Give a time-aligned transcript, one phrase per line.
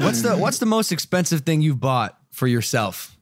[0.00, 3.16] What's the What's the most expensive thing you've bought for yourself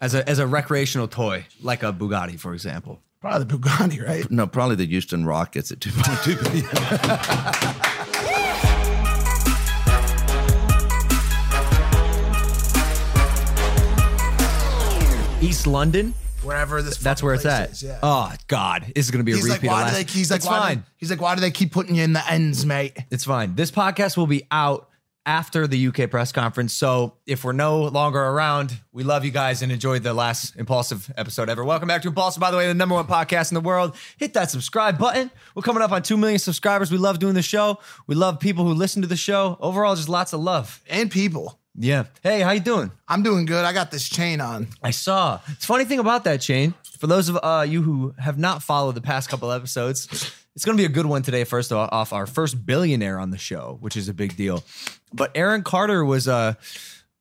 [0.00, 3.00] as a as a recreational toy, like a Bugatti, for example?
[3.20, 4.30] Probably the Bugatti, right?
[4.30, 6.42] No, probably the Houston Rockets at 2.2
[15.32, 15.40] billion.
[15.42, 16.14] East London.
[16.42, 16.96] Wherever this.
[16.98, 17.70] That's fucking where it's at.
[17.72, 17.98] Is, yeah.
[18.02, 19.68] Oh God, this is gonna be a he's like, repeat.
[19.68, 20.06] why of do last.
[20.06, 20.18] they?
[20.18, 20.76] He's like, it's why fine.
[20.78, 22.96] Do, he's like, why do they keep putting you in the ends, mate?
[23.10, 23.54] It's fine.
[23.54, 24.88] This podcast will be out
[25.26, 26.72] after the UK press conference.
[26.72, 31.10] So if we're no longer around, we love you guys and enjoyed the last Impaulsive
[31.16, 31.64] episode ever.
[31.64, 33.96] Welcome back to Impaulsive, by the way, the number one podcast in the world.
[34.18, 35.30] Hit that subscribe button.
[35.54, 36.90] We're coming up on 2 million subscribers.
[36.90, 37.78] We love doing the show.
[38.06, 39.56] We love people who listen to the show.
[39.60, 40.82] Overall, just lots of love.
[40.88, 41.58] And people.
[41.76, 42.04] Yeah.
[42.22, 42.92] Hey, how you doing?
[43.08, 43.64] I'm doing good.
[43.64, 44.68] I got this chain on.
[44.82, 45.40] I saw.
[45.48, 46.74] It's funny thing about that chain.
[46.98, 50.76] For those of uh, you who have not followed the past couple episodes, it's going
[50.76, 51.44] to be a good one today.
[51.44, 54.62] First off, our first billionaire on the show, which is a big deal.
[55.12, 56.54] But Aaron Carter was uh,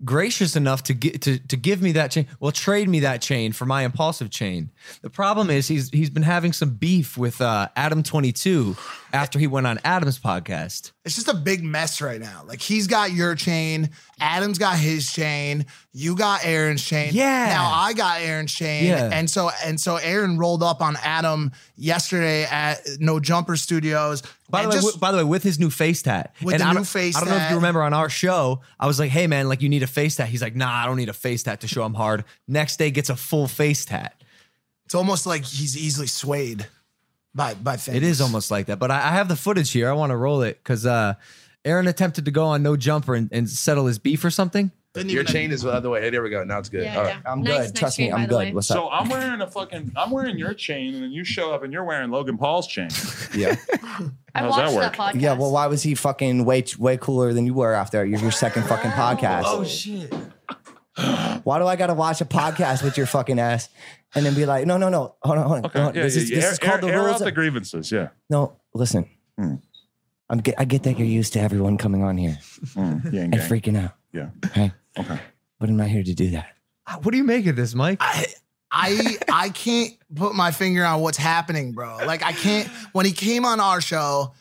[0.04, 2.27] gracious enough to get to to give me that chain.
[2.40, 4.72] Well, trade me that chain for my impulsive chain.
[5.02, 8.76] The problem is he's he's been having some beef with uh, Adam Twenty Two
[9.12, 10.91] after he went on Adam's podcast.
[11.05, 12.43] It's just a big mess right now.
[12.48, 13.90] Like he's got your chain,
[14.21, 17.10] Adam's got his chain, you got Aaron's chain.
[17.13, 17.48] Yeah.
[17.48, 18.85] Now I got Aaron's chain.
[18.85, 19.10] Yeah.
[19.12, 24.23] And so and so Aaron rolled up on Adam yesterday at No Jumper Studios.
[24.49, 26.71] By the way, just- by the way, with his new face tat, With the I
[26.71, 29.27] new face I don't know if you remember on our show, I was like, "Hey
[29.27, 31.43] man, like you need a face tat." He's like, "Nah, I don't need a face
[31.43, 34.23] tat to show I'm hard." Next day, gets a full face tat.
[34.85, 36.67] it's almost like he's easily swayed
[37.35, 37.98] by by things.
[37.98, 39.89] It is almost like that, but I, I have the footage here.
[39.89, 41.15] I want to roll it because uh,
[41.65, 44.71] Aaron attempted to go on no jumper and, and settle his beef or something.
[44.95, 46.01] Your chain is the other way.
[46.01, 46.43] Hey, there we go.
[46.43, 46.84] Now it's good.
[46.84, 47.15] Yeah, All right.
[47.26, 47.31] yeah.
[47.31, 47.59] I'm Nice, good.
[47.61, 48.35] nice Trust me, chain, by I'm good.
[48.37, 48.54] way.
[48.54, 48.77] What's up?
[48.77, 51.73] So I'm wearing a fucking I'm wearing your chain, and then you show up and
[51.73, 52.89] you're wearing Logan Paul's chain.
[53.35, 53.55] yeah.
[54.35, 54.93] I How's watched that that, work?
[55.15, 55.21] podcast.
[55.21, 55.34] Yeah.
[55.34, 58.67] Well, why was he fucking way way cooler than you were after your, your second
[58.67, 59.43] fucking podcast?
[59.48, 60.13] Oh, shit!
[61.44, 63.70] Why do I gotta watch a podcast with your fucking ass
[64.16, 65.66] and then be like, no, no, no, hold on, hold on.
[65.66, 65.96] Okay, hold on.
[65.96, 66.35] yeah, this yeah, is, yeah.
[66.38, 67.22] this Air, is called the air, air rules.
[67.22, 67.91] out the grievances.
[67.91, 68.09] Yeah.
[68.29, 69.09] no, listen.
[69.38, 69.56] Hmm.
[70.29, 72.38] I'm get, I get that you're used to everyone coming on here
[72.75, 73.41] Mm, yang and gang.
[73.41, 73.91] freaking out.
[74.13, 74.29] Yeah.
[74.45, 74.72] Okay.
[74.97, 75.19] Okay.
[75.59, 76.47] But I'm not here to do that.
[77.01, 77.97] What do you make of this, Mike?
[78.01, 78.25] I
[78.72, 81.97] I I can't put my finger on what's happening, bro.
[82.06, 84.34] Like I can't when he came on our show,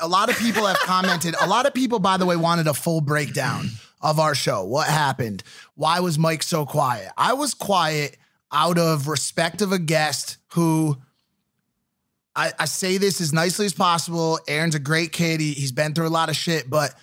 [0.00, 1.34] a lot of people have commented.
[1.40, 3.70] A lot of people, by the way, wanted a full breakdown
[4.00, 4.64] of our show.
[4.64, 5.42] What happened?
[5.74, 7.10] Why was Mike so quiet?
[7.16, 8.16] I was quiet
[8.52, 10.96] out of respect of a guest who
[12.34, 14.38] I, I say this as nicely as possible.
[14.46, 15.40] Aaron's a great kid.
[15.40, 16.94] He, he's been through a lot of shit, but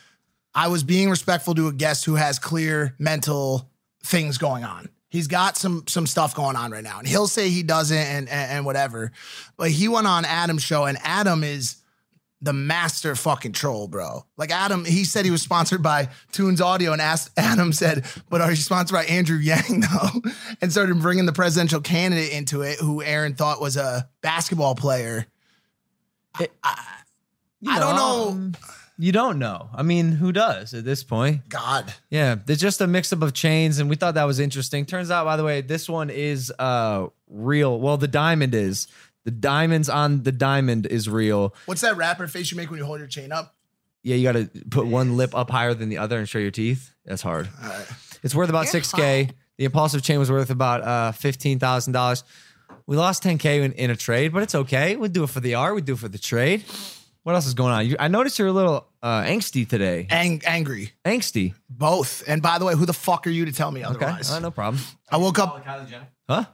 [0.54, 3.70] I was being respectful to a guest who has clear mental
[4.04, 4.90] things going on.
[5.10, 8.30] He's got some some stuff going on right now, and he'll say he doesn't and
[8.30, 9.12] and, and whatever.
[9.58, 11.78] But he went on Adam's show, and Adam is
[12.42, 14.26] the master fucking troll, bro.
[14.38, 18.42] Like Adam, he said he was sponsored by Tunes Audio, and asked Adam said, "But
[18.42, 20.22] are you sponsored by Andrew Yang though?"
[20.62, 25.26] and started bringing the presidential candidate into it, who Aaron thought was a basketball player.
[26.40, 26.48] You
[27.72, 28.28] I don't know.
[28.32, 28.56] um,
[28.98, 29.70] You don't know.
[29.74, 31.48] I mean, who does at this point?
[31.50, 34.86] God, Yeah, there's just a mix up of chains, and we thought that was interesting.
[34.86, 37.80] Turns out, by the way, this one is uh real.
[37.80, 38.88] Well, the diamond is.
[39.26, 41.54] The diamonds on the diamond is real.
[41.66, 43.56] what's that rapper face you make when you hold your chain up?
[44.04, 46.52] Yeah, you got to put one lip up higher than the other and show your
[46.52, 46.94] teeth.
[47.06, 47.50] That's hard.
[47.64, 47.86] All right.
[48.24, 49.30] It's worth about six k.
[49.58, 52.24] The impulsive chain was worth about uh fifteen thousand dollars.
[52.88, 54.96] We lost ten k in, in a trade, but it's okay.
[54.96, 55.74] We do it for the art.
[55.76, 56.64] We do it for the trade.
[57.24, 57.88] What else is going on?
[57.88, 60.06] You, I noticed you're a little uh, angsty today.
[60.12, 60.92] Ang- angry.
[61.04, 61.56] Angsty.
[61.68, 62.24] Both.
[62.28, 64.30] And by the way, who the fuck are you to tell me Okay, otherwise?
[64.32, 64.84] uh, no problem.
[65.10, 65.66] I woke up.
[66.30, 66.46] Huh?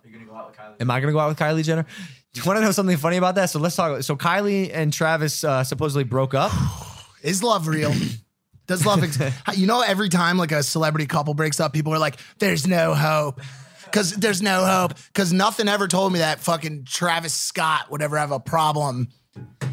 [0.80, 1.86] Am I gonna go out with Kylie Jenner?
[2.34, 3.50] Do you want to know something funny about that?
[3.50, 4.04] So let's talk.
[4.04, 6.52] So Kylie and Travis uh, supposedly broke up.
[7.24, 7.94] Is love real?
[8.68, 9.38] Does love exist?
[9.56, 12.94] you know, every time like a celebrity couple breaks up, people are like, "There's no
[12.94, 13.42] hope,"
[13.86, 14.94] because there's no hope.
[15.08, 19.10] Because nothing ever told me that fucking Travis Scott would ever have a problem.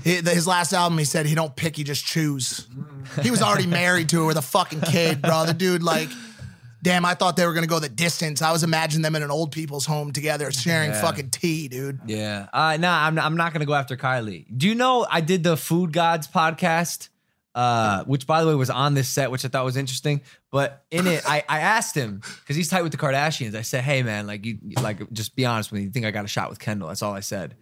[0.03, 2.67] He- His last album, he said he don't pick, he just choose.
[3.23, 5.47] He was already married to her with a fucking kid, bro.
[5.47, 6.09] The dude, like,
[6.83, 8.43] damn, I thought they were gonna go the distance.
[8.43, 12.01] I was imagining them in an old people's home together, sharing fucking tea, dude.
[12.07, 12.49] Yeah.
[12.53, 14.47] Uh, nah, I'm not, I'm not gonna go after Kylie.
[14.57, 17.09] Do you know I did the Food Gods podcast,
[17.55, 20.21] uh, which by the way was on this set, which I thought was interesting.
[20.51, 23.55] But in it, I, I asked him because he's tight with the Kardashians.
[23.55, 25.87] I said, "Hey man, like you, like just be honest with me.
[25.87, 27.57] You think I got a shot with Kendall?" That's all I said.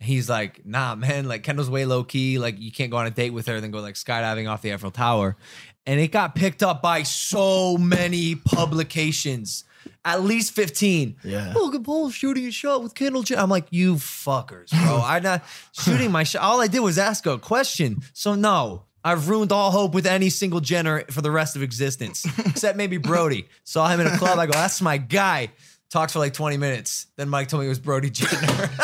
[0.00, 1.28] He's like, "Nah, man.
[1.28, 2.38] Like Kendall's way low key.
[2.38, 4.62] Like you can't go on a date with her, and then go like skydiving off
[4.62, 5.36] the Eiffel Tower."
[5.86, 9.64] And it got picked up by so many publications.
[10.04, 11.16] At least 15.
[11.24, 11.52] Yeah.
[11.54, 13.42] Oh, Logan Paul shooting a shot with Kendall Jenner.
[13.42, 15.00] I'm like, you fuckers, bro.
[15.04, 16.42] I'm not shooting my shot.
[16.42, 17.98] All I did was ask a question.
[18.12, 22.26] So no, I've ruined all hope with any single Jenner for the rest of existence,
[22.46, 23.46] except maybe Brody.
[23.64, 24.38] Saw him in a club.
[24.38, 25.50] I go, that's my guy.
[25.90, 27.06] Talked for like 20 minutes.
[27.16, 28.70] Then Mike told me it was Brody Jenner.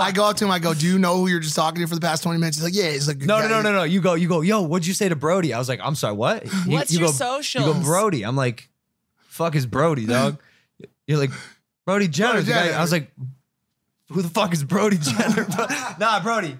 [0.00, 0.50] I go up to him.
[0.50, 2.56] I go, "Do you know who you're just talking to for the past 20 minutes?"
[2.56, 3.82] He's like, "Yeah." He's like, no, no, no, no, no.
[3.84, 5.52] You go, you go, yo, what'd you say to Brody?
[5.54, 6.44] I was like, I'm sorry, what?
[6.66, 7.66] You- What's you your go, socials?
[7.66, 8.22] You go, Brody.
[8.24, 8.68] I'm like,
[9.28, 10.38] fuck is Brody, dog?
[11.06, 11.30] You're like,
[11.86, 12.32] Brody Jenner.
[12.42, 12.72] Brody Jenner.
[12.72, 13.10] I was like,
[14.10, 15.46] who the fuck is Brody Jenner?
[16.00, 16.56] nah, Brody.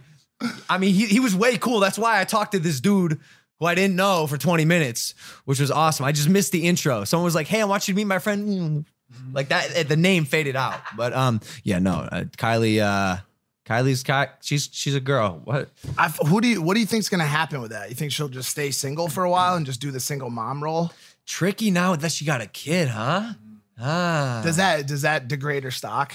[0.69, 1.81] I mean, he, he was way cool.
[1.81, 3.21] That's why I talked to this dude
[3.61, 5.15] who I didn't know for 20 minutes,
[5.45, 6.05] which was awesome.
[6.05, 7.05] I just missed the intro.
[7.05, 8.85] Someone was like, hey, I want you to meet my friend.
[9.33, 10.81] Like that, the name faded out.
[10.97, 13.21] But um, yeah, no, uh, Kylie, uh,
[13.67, 15.41] Kylie's Ky- she's she's a girl.
[15.45, 15.71] What?
[15.99, 16.63] I, who do you?
[16.63, 17.89] What do you think's gonna happen with that?
[17.89, 20.63] You think she'll just stay single for a while and just do the single mom
[20.63, 20.93] role?
[21.27, 23.33] Tricky now that she got a kid, huh?
[23.81, 24.41] Ah.
[24.45, 26.13] Does that does that degrade her stock?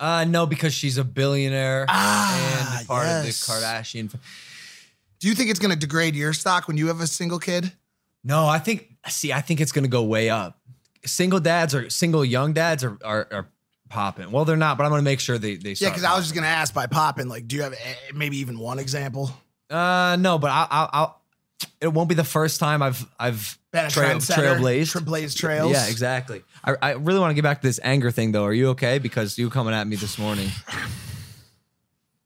[0.00, 3.20] Uh, no, because she's a billionaire Ah, and part yes.
[3.20, 4.14] of the Kardashian.
[5.20, 7.72] Do you think it's gonna degrade your stock when you have a single kid?
[8.24, 8.88] No, I think.
[9.08, 10.57] See, I think it's gonna go way up.
[11.04, 13.48] Single dads or single young dads are are, are
[13.88, 14.30] popping.
[14.30, 15.72] Well, they're not, but I'm gonna make sure they they.
[15.72, 17.28] Yeah, because I was just gonna ask by popping.
[17.28, 19.30] Like, do you have eh, maybe even one example?
[19.70, 21.20] Uh, no, but I, I, I'll.
[21.80, 24.94] It won't be the first time I've I've Been a trail, trailblazed.
[24.96, 25.72] trailblazed trails.
[25.72, 26.42] Yeah, exactly.
[26.64, 28.44] I, I really want to get back to this anger thing though.
[28.44, 28.98] Are you okay?
[28.98, 30.50] Because you coming at me this morning.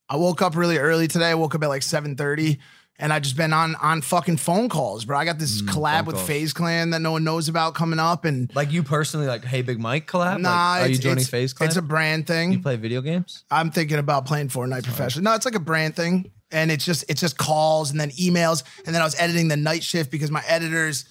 [0.08, 1.30] I woke up really early today.
[1.30, 2.58] I woke up at like 7:30
[3.02, 5.18] and I just been on on fucking phone calls, bro.
[5.18, 6.26] I got this collab Mm, phone with calls.
[6.28, 9.60] FaZe Clan that no one knows about coming up and Like you personally, like Hey
[9.62, 10.40] Big Mike collab.
[10.40, 11.68] nah, like, are you joining FaZe Clan?
[11.68, 12.52] It's a brand thing.
[12.52, 13.44] you play video games?
[13.50, 15.24] I'm thinking about playing Fortnite professionally.
[15.24, 16.30] No, it's like a brand thing.
[16.50, 18.62] And it's just it's just calls and then emails.
[18.86, 21.04] And then I was editing the night shift because my editors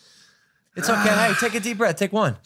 [0.76, 1.10] It's okay.
[1.10, 1.98] hey, take a deep breath.
[1.98, 2.38] Take one.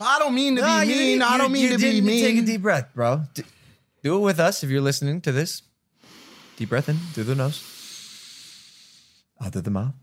[0.00, 1.22] I don't mean to No, be mean.
[1.22, 2.24] I don't mean you to be mean.
[2.24, 3.22] Take a deep breath, bro.
[4.02, 5.62] Do it with us if you're listening to this.
[6.58, 7.62] Deep breath in through the nose,
[9.40, 9.94] out through the mouth.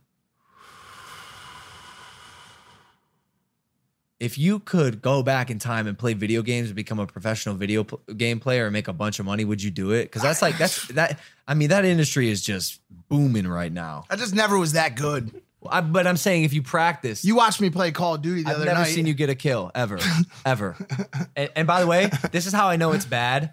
[4.22, 7.56] If you could go back in time and play video games and become a professional
[7.56, 10.04] video pl- game player and make a bunch of money, would you do it?
[10.04, 11.20] Because that's like that's that.
[11.46, 12.80] I mean, that industry is just
[13.10, 14.06] booming right now.
[14.10, 15.42] I just never was that good.
[15.70, 18.52] I, but I'm saying if you practice, You watched me play Call of Duty the
[18.52, 18.72] I've other night.
[18.72, 20.00] I've never seen you get a kill ever,
[20.46, 20.78] ever.
[21.36, 23.52] And, and by the way, this is how I know it's bad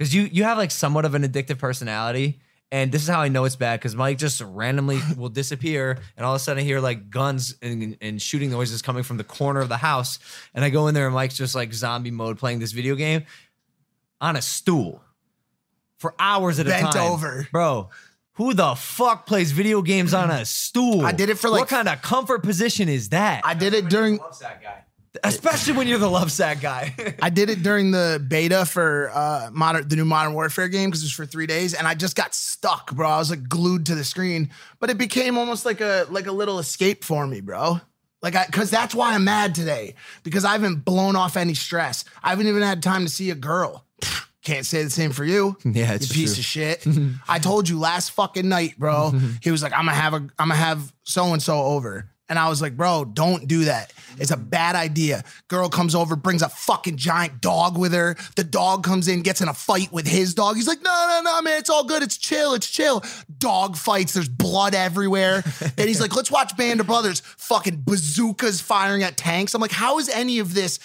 [0.00, 2.40] because you you have like somewhat of an addictive personality,
[2.72, 6.24] and this is how I know it's bad because Mike just randomly will disappear, and
[6.24, 9.24] all of a sudden I hear like guns and, and shooting noises coming from the
[9.24, 10.18] corner of the house,
[10.54, 13.24] and I go in there and Mike's just like zombie mode playing this video game
[14.22, 15.02] on a stool
[15.98, 17.48] for hours at Bent a time, Bent over.
[17.52, 17.90] bro.
[18.34, 21.04] Who the fuck plays video games on a stool?
[21.04, 21.60] I did it for, like.
[21.60, 23.42] what like- kind of comfort position is that?
[23.44, 24.18] I did it during
[25.24, 26.94] Especially when you're the love sack guy.
[27.22, 31.02] I did it during the beta for uh modern the new Modern Warfare game because
[31.02, 33.08] it was for three days, and I just got stuck, bro.
[33.08, 36.32] I was like glued to the screen, but it became almost like a like a
[36.32, 37.80] little escape for me, bro.
[38.22, 42.04] Like I because that's why I'm mad today because I haven't blown off any stress.
[42.22, 43.86] I haven't even had time to see a girl.
[44.42, 45.56] Can't say the same for you.
[45.64, 46.40] Yeah, it's you piece true.
[46.40, 46.86] of shit.
[47.28, 49.12] I told you last fucking night, bro.
[49.42, 52.08] he was like, I'm gonna have a I'm gonna have so and so over.
[52.30, 53.92] And I was like, bro, don't do that.
[54.18, 55.24] It's a bad idea.
[55.48, 58.16] Girl comes over, brings a fucking giant dog with her.
[58.36, 60.54] The dog comes in, gets in a fight with his dog.
[60.54, 62.04] He's like, no, no, no, man, it's all good.
[62.04, 62.54] It's chill.
[62.54, 63.02] It's chill.
[63.38, 64.12] Dog fights.
[64.12, 65.42] There's blood everywhere.
[65.76, 67.20] then he's like, let's watch Band of Brothers.
[67.36, 69.52] Fucking bazookas firing at tanks.
[69.54, 70.78] I'm like, how is any of this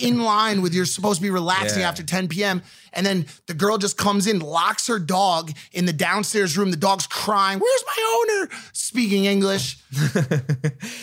[0.00, 1.88] in line with you're supposed to be relaxing Yeah.
[1.88, 2.62] after 10 p.m.?
[2.92, 6.70] And then the girl just comes in, locks her dog in the downstairs room.
[6.70, 7.58] The dog's crying.
[7.58, 8.50] Where's my owner?
[8.72, 9.78] Speaking English.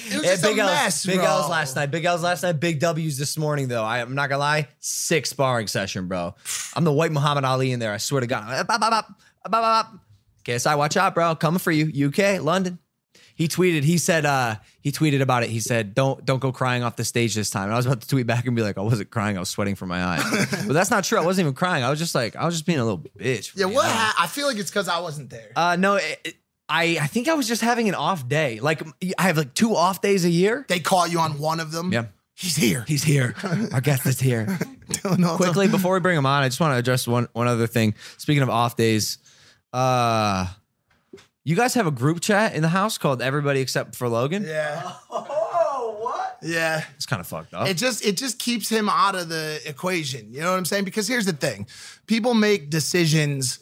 [0.07, 1.25] It was Yeah, just big a L's, mess, big bro.
[1.25, 1.91] L's last night.
[1.91, 2.53] Big L's last night.
[2.53, 3.83] Big W's this morning though.
[3.83, 4.67] I, am not gonna lie.
[4.79, 6.35] Six sparring session, bro.
[6.75, 7.91] I'm the white Muhammad Ali in there.
[7.93, 8.67] I swear to God.
[8.67, 9.07] Bop, bop, bop,
[9.43, 9.99] bop, bop, bop.
[10.45, 11.35] KSI, watch out, bro.
[11.35, 12.07] Coming for you.
[12.07, 12.77] UK, London.
[13.35, 13.83] He tweeted.
[13.83, 14.25] He said.
[14.25, 15.49] uh He tweeted about it.
[15.49, 18.01] He said, "Don't don't go crying off the stage this time." And I was about
[18.01, 19.35] to tweet back and be like, "I wasn't crying.
[19.37, 20.23] I was sweating from my eyes."
[20.67, 21.19] but that's not true.
[21.19, 21.83] I wasn't even crying.
[21.83, 23.51] I was just like, I was just being a little bitch.
[23.55, 23.85] Yeah, what?
[23.85, 25.51] Ha- I feel like it's because I wasn't there.
[25.55, 26.35] Uh, no, it, it-
[26.67, 28.59] I I think I was just having an off day.
[28.59, 28.81] Like
[29.19, 30.65] I have like two off days a year.
[30.67, 31.91] they caught you on one of them.
[31.93, 32.05] Yeah.
[32.37, 32.83] He's here.
[32.87, 33.33] He's here.
[33.71, 34.57] Our guest is here.
[35.37, 37.95] Quickly before we bring him on, I just want to address one one other thing.
[38.17, 39.19] Speaking of off days,
[39.73, 40.47] uh,
[41.45, 44.43] you guys have a group chat in the house called Everybody Except for Logan.
[44.45, 44.91] Yeah.
[45.11, 46.39] Oh, what?
[46.41, 46.83] Yeah.
[46.95, 47.67] It's kind of fucked up.
[47.67, 50.33] It just it just keeps him out of the equation.
[50.33, 50.85] You know what I'm saying?
[50.85, 51.67] Because here's the thing.
[52.07, 53.59] People make decisions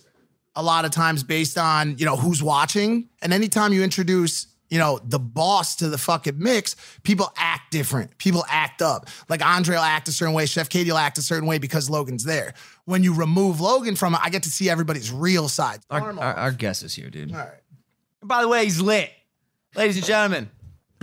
[0.56, 3.10] a lot of times based on, you know, who's watching.
[3.22, 8.18] And anytime you introduce, you know, the boss to the fucking mix, people act different.
[8.18, 9.08] People act up.
[9.28, 11.90] Like Andre will act a certain way, Chef Katie will act a certain way because
[11.90, 12.54] Logan's there.
[12.86, 15.80] When you remove Logan from it, I get to see everybody's real side.
[15.90, 17.32] Our, Arm our, our guest is here, dude.
[17.34, 17.50] All right.
[18.24, 19.12] By the way, he's lit.
[19.76, 20.50] Ladies and gentlemen,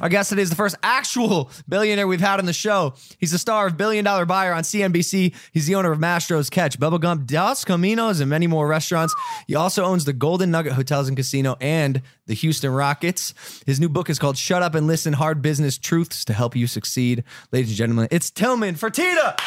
[0.01, 2.95] our guest today is the first actual billionaire we've had on the show.
[3.19, 5.35] He's the star of Billion Dollar Buyer on CNBC.
[5.53, 9.15] He's the owner of Mastro's Catch, Bubba Gump, Dos Caminos, and many more restaurants.
[9.47, 13.35] He also owns the Golden Nugget Hotels and Casino and the Houston Rockets.
[13.67, 16.67] His new book is called Shut Up and Listen Hard Business Truths to Help You
[16.67, 17.25] Succeed.
[17.53, 19.39] Ladies and gentlemen, it's Tilman Fertitta.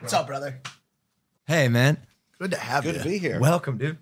[0.00, 0.60] What's up, brother?
[1.46, 1.98] Hey, man.
[2.42, 3.02] Good to have Good you.
[3.02, 3.38] to be here.
[3.38, 3.98] Welcome, dude.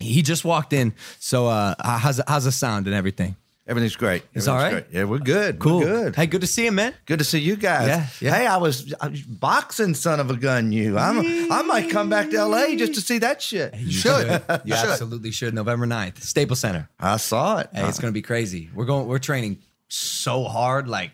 [0.00, 0.94] He just walked in.
[1.20, 3.36] So, uh, how's, how's the sound and everything?
[3.68, 4.24] Everything's great.
[4.34, 4.70] It's Everything's all right?
[4.70, 4.86] great.
[4.90, 5.60] Yeah, we're good.
[5.60, 5.78] Cool.
[5.78, 6.16] We're good.
[6.16, 6.92] Hey, good to see you, man.
[7.06, 7.86] Good to see you guys.
[7.86, 8.34] Yeah, yeah.
[8.36, 10.72] Hey, I was, I was boxing, son of a gun.
[10.72, 12.74] You, I'm, I might come back to L.A.
[12.74, 13.76] just to see that shit.
[13.76, 14.26] You should.
[14.26, 14.90] You You should.
[14.90, 15.54] absolutely should.
[15.54, 16.88] November 9th, Staples Center.
[16.98, 17.70] I saw it.
[17.72, 18.70] Hey, it's gonna be crazy.
[18.74, 19.06] We're going.
[19.06, 20.88] We're training so hard.
[20.88, 21.12] Like,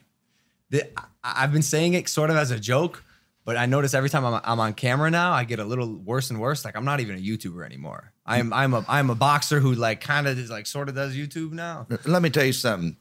[0.71, 1.05] the, I,
[1.43, 3.05] I've been saying it sort of as a joke,
[3.45, 6.31] but I notice every time I'm, I'm on camera now, I get a little worse
[6.31, 6.65] and worse.
[6.65, 8.13] Like, I'm not even a YouTuber anymore.
[8.27, 11.15] I'm I'm a I'm a boxer who like kind of is like sort of does
[11.15, 11.87] YouTube now.
[12.07, 12.97] Let me tell you something.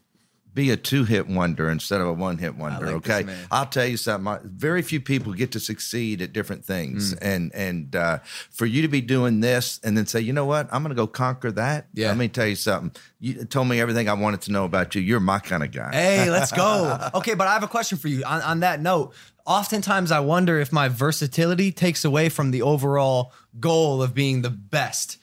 [0.53, 2.85] Be a two hit wonder instead of a one hit wonder.
[2.85, 3.25] like okay.
[3.51, 4.37] I'll tell you something.
[4.43, 6.65] Very few people get to succeed at different Mm.
[6.65, 8.19] things, and and uh,
[8.51, 11.01] for you to be doing this and then say, you know what, I'm going to
[11.01, 11.87] go conquer that.
[11.93, 12.09] Yeah.
[12.09, 12.91] Let me tell you something.
[13.19, 15.01] You told me everything I wanted to know about you.
[15.01, 15.91] You're my kind of guy.
[15.91, 16.99] Hey, let's go.
[17.15, 18.23] Okay, but I have a question for you.
[18.23, 19.13] On, on that note,
[19.45, 24.49] oftentimes I wonder if my versatility takes away from the overall goal of being the
[24.49, 25.17] best.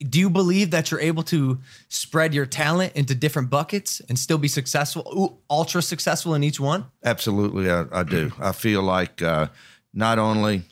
[0.00, 4.36] Do you believe that you're able to spread your talent into different buckets and still
[4.38, 6.84] be successful, ooh, ultra successful in each one?
[7.02, 8.30] Absolutely, I, I do.
[8.38, 9.46] I feel like uh,
[9.94, 10.64] not only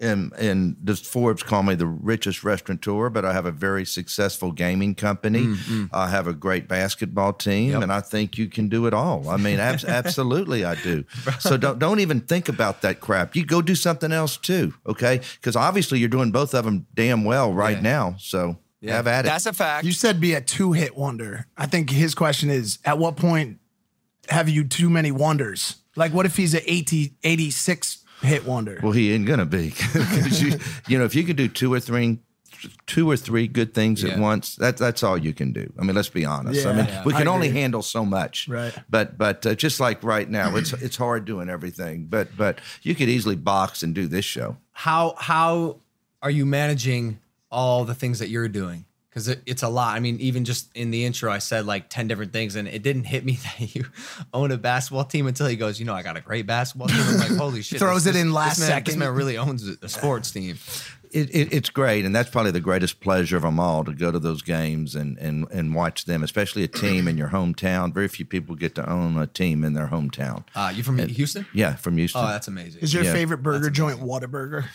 [0.00, 4.50] am, and does Forbes call me the richest restaurateur, but I have a very successful
[4.50, 5.54] gaming company.
[5.92, 7.82] I have a great basketball team, Yep.
[7.82, 9.28] and I think you can do it all.
[9.28, 11.04] I mean, abs- absolutely, I do.
[11.38, 13.36] So don't don't even think about that crap.
[13.36, 15.20] You go do something else too, okay?
[15.34, 17.82] Because obviously you're doing both of them damn well right Yeah.
[17.82, 18.14] now.
[18.18, 18.56] So
[18.88, 19.28] have at it.
[19.28, 19.84] That's a fact.
[19.84, 21.46] You said be a two hit wonder.
[21.56, 23.58] I think his question is at what point
[24.28, 25.76] have you too many wonders?
[25.96, 28.80] Like, what if he's an 80, 86 hit wonder?
[28.82, 29.74] Well, he ain't gonna be.
[30.30, 30.58] you,
[30.88, 32.20] you know, if you can do two or three,
[32.86, 34.12] two or three good things Yeah.
[34.12, 35.72] at once, that, that's all you can do.
[35.78, 36.64] I mean, let's be honest.
[36.66, 37.04] I mean, Yeah.
[37.04, 38.48] we can only handle so much.
[38.48, 38.72] Right.
[38.88, 42.06] But but uh, just like right now, it's it's hard doing everything.
[42.06, 44.56] But but you could easily box and do this show.
[44.72, 45.80] how how
[46.22, 47.18] are you managing
[47.50, 50.70] all the things that you're doing because it, it's a lot i mean even just
[50.76, 53.74] in the intro i said like 10 different things and it didn't hit me that
[53.74, 53.84] you
[54.32, 57.00] own a basketball team until he goes you know i got a great basketball team
[57.00, 59.36] i'm like holy shit Throws this- it in this- last this man, this man really
[59.36, 60.58] owns a, a sports team
[61.12, 64.12] It, it, it's great, and that's probably the greatest pleasure of them all to go
[64.12, 67.92] to those games and, and, and watch them, especially a team in your hometown.
[67.92, 70.44] Very few people get to own a team in their hometown.
[70.54, 72.22] uh you from houston Yeah, from Houston.
[72.22, 73.12] oh that's amazing Is your Yeah.
[73.12, 74.66] favorite burger joint Whataburger?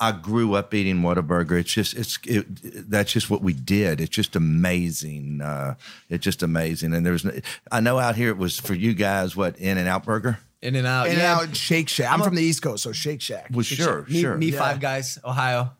[0.00, 1.58] I grew up eating Whataburger.
[1.58, 2.46] It's just it's it,
[2.90, 4.00] that's just what we did.
[4.00, 5.40] It's just amazing.
[5.42, 5.74] Uh,
[6.08, 6.94] it's just amazing.
[6.94, 7.26] And there's
[7.72, 10.38] I know out here it was for you guys what In and Out Burger.
[10.62, 12.12] in and out In and yeah out Shake Shack.
[12.12, 13.48] I'm from the East Coast, so Shake Shack.
[13.52, 14.36] Well, sure, me, sure.
[14.36, 14.58] me yeah.
[14.58, 15.70] five guys ohio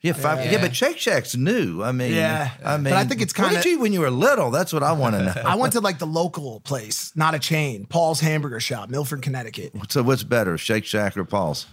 [0.00, 0.44] Yeah, five.
[0.44, 0.52] Yeah.
[0.52, 0.60] Yeah.
[0.62, 1.82] but Shake Shack's new.
[1.82, 2.50] I mean, Yeah.
[2.64, 4.50] I But mean, I think it's kinda- did you when you were little?
[4.50, 5.34] That's what I want to know.
[5.44, 9.72] I went to like the local place, not a chain, Paul's Hamburger Shop, Milford, Connecticut.
[9.90, 11.66] so what's better, Shake Shack or Paul's?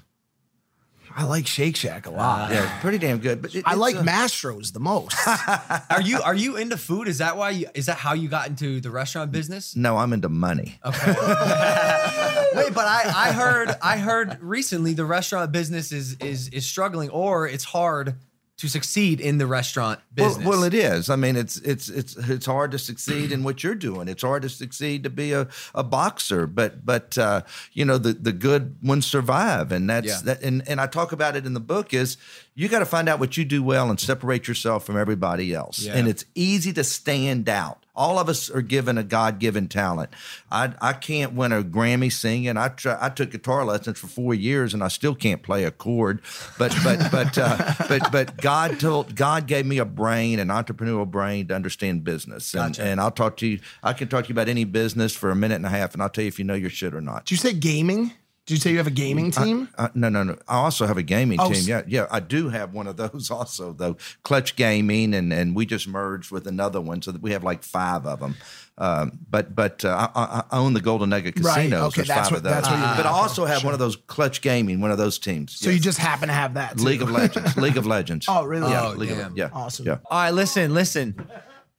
[1.15, 2.51] I like Shake Shack a lot.
[2.51, 3.41] Yeah, pretty damn good.
[3.41, 5.15] But it- I like uh, Mastro's the most.
[5.89, 8.48] are you are you into food is that why you is that how you got
[8.48, 10.79] into the restaurant business No, I'm into money.
[10.86, 17.10] Wait, but I, I heard I heard recently the restaurant business is is is struggling
[17.10, 18.15] or it's hard
[18.63, 20.38] to succeed in the restaurant business.
[20.46, 21.10] Well, well, it is.
[21.10, 24.08] I mean, it's it's it's it's hard to succeed in what you're doing.
[24.08, 27.41] It's hard to succeed to be a, a boxer, but but uh,
[27.74, 30.22] you know the the good ones survive, and that's Yeah.
[30.24, 30.41] that.
[30.41, 32.15] And and I talk about it in the book is
[32.55, 35.79] you got to find out what you do well and separate yourself from everybody else.
[35.79, 35.93] Yeah.
[35.93, 37.79] And it's easy to stand out.
[37.95, 40.10] All of us are given a God given talent.
[40.51, 42.57] I I can't win a Grammy singing.
[42.57, 45.69] I try, I took guitar lessons for four years and I still can't play a
[45.69, 46.22] chord.
[46.57, 51.10] But but but uh, but but God told God gave me a brain, an entrepreneurial
[51.10, 52.51] brain to understand business.
[52.55, 52.83] And, Gotcha.
[52.83, 53.60] and I'll talk to you.
[53.83, 56.01] I can talk to you about any business for a minute and a half, and
[56.01, 57.25] I'll tell you if you know your shit or not.
[57.25, 58.12] Did you say gaming?
[58.45, 59.69] Did you say you have a gaming team?
[59.77, 60.38] Uh, no, no, no.
[60.50, 61.63] I also have a gaming Oh, team.
[61.65, 62.07] Yeah, yeah.
[62.12, 63.95] I do have one of those also, though.
[64.23, 67.63] Clutch Gaming, and and we just merged with another one, so that we have like
[67.63, 68.35] five of them.
[68.77, 71.83] Um, but but uh, I, I I own the Golden Nugget Right, Casinos.
[71.88, 72.51] okay, There's that's five what- of those.
[72.53, 75.19] that's what you but I also have one of those Clutch Gaming, one of those
[75.19, 75.57] teams.
[75.57, 76.77] so you just happen to have that.
[76.77, 76.83] Too.
[76.83, 77.55] League of Legends.
[77.65, 78.25] League of Legends.
[78.27, 78.69] Oh, really?
[78.71, 79.31] Yeah, Oh, League damn.
[79.31, 79.50] of yeah.
[79.53, 79.85] Awesome.
[79.85, 80.00] Yeah.
[80.12, 81.15] All right, listen, listen.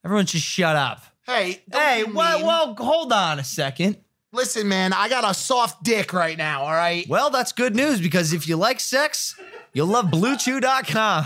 [0.03, 1.03] Everyone just shut up.
[1.27, 2.47] Hey, Hey, well, mean.
[2.47, 3.97] well, hold on a second.
[4.35, 4.93] Listen, man.
[4.93, 6.63] I got a soft dick right now.
[6.63, 7.07] All right.
[7.07, 9.39] Well, that's good news because if you like sex,
[9.73, 11.25] you'll love BlueChew.com.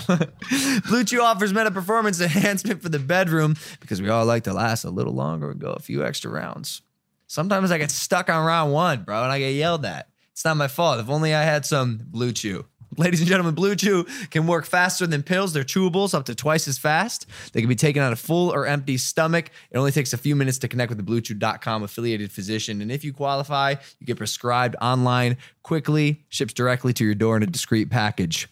[0.88, 4.84] Blue Chew offers meta performance enhancement for the bedroom because we all like to last
[4.84, 6.82] a little longer and go a few extra rounds.
[7.28, 10.08] Sometimes I get stuck on round one, bro, and I get yelled at.
[10.32, 11.00] It's not my fault.
[11.00, 12.66] If only I had some Blue Chew.
[12.98, 15.54] Ladies and gentlemen, Blue Chew can work faster than pills.
[15.54, 17.28] They're chewables up to twice as fast.
[17.54, 19.52] They can be taken on a full or empty stomach.
[19.72, 22.82] It only takes a few minutes to connect with the BlueChew.com affiliated physician.
[22.82, 27.44] And if you qualify, you get prescribed online quickly, ships directly to your door in
[27.44, 28.48] a discreet package.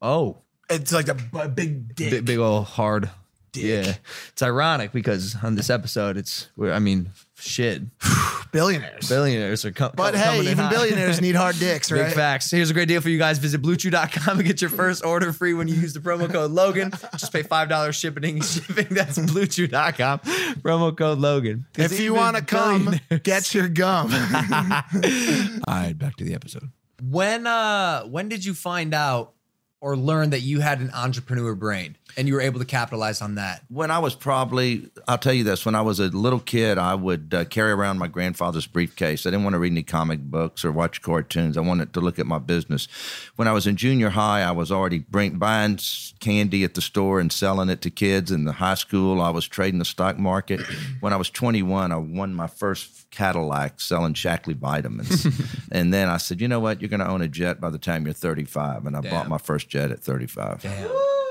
[0.00, 0.38] Oh,
[0.70, 1.14] It's like a
[1.48, 2.10] big dick.
[2.10, 3.10] big, big old hard.
[3.54, 3.94] Yeah.
[4.32, 7.82] It's ironic because on this episode, it's, I mean, shit,
[8.52, 9.08] Billionaires.
[9.08, 12.12] billionaires are com- but hey, even billionaires need hard dicks, Big right?
[12.12, 12.50] facts.
[12.50, 13.38] Here's a great deal for you guys.
[13.38, 16.90] Visit BlueChew.com and get your first order free when you use the promo code Logan.
[17.16, 18.40] Just pay $5 shipping.
[18.42, 18.86] Shipping.
[18.90, 20.18] That's BlueChew.com.
[20.60, 21.66] Promo code Logan.
[21.78, 24.10] If you want to come, get your gum.
[25.68, 26.70] All right, back to the episode.
[27.02, 29.32] When uh when did you find out
[29.80, 33.36] or learn that you had an entrepreneur brain and you were able to capitalize on
[33.36, 33.62] that?
[33.68, 36.94] When I was probably, I'll tell you this: when I was a little kid, I
[36.94, 39.26] would uh, carry around my grandfather's briefcase.
[39.26, 41.56] I didn't want to read any comic books or watch cartoons.
[41.56, 42.88] I wanted to look at my business.
[43.36, 45.78] When I was in junior high, I was already bring, buying
[46.20, 48.30] candy at the store and selling it to kids.
[48.30, 50.60] In the high school, I was trading the stock market.
[51.00, 55.26] when I was 21, I won my first Cadillac selling Shaklee vitamins.
[55.72, 56.80] and then I said, you know what?
[56.80, 58.86] You're going to own a jet by the time you're 35.
[58.86, 60.64] And I bought my first jet at 35.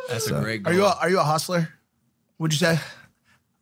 [0.10, 1.70] That's a great Are you a, are you a hustler?
[2.40, 2.80] Would you say?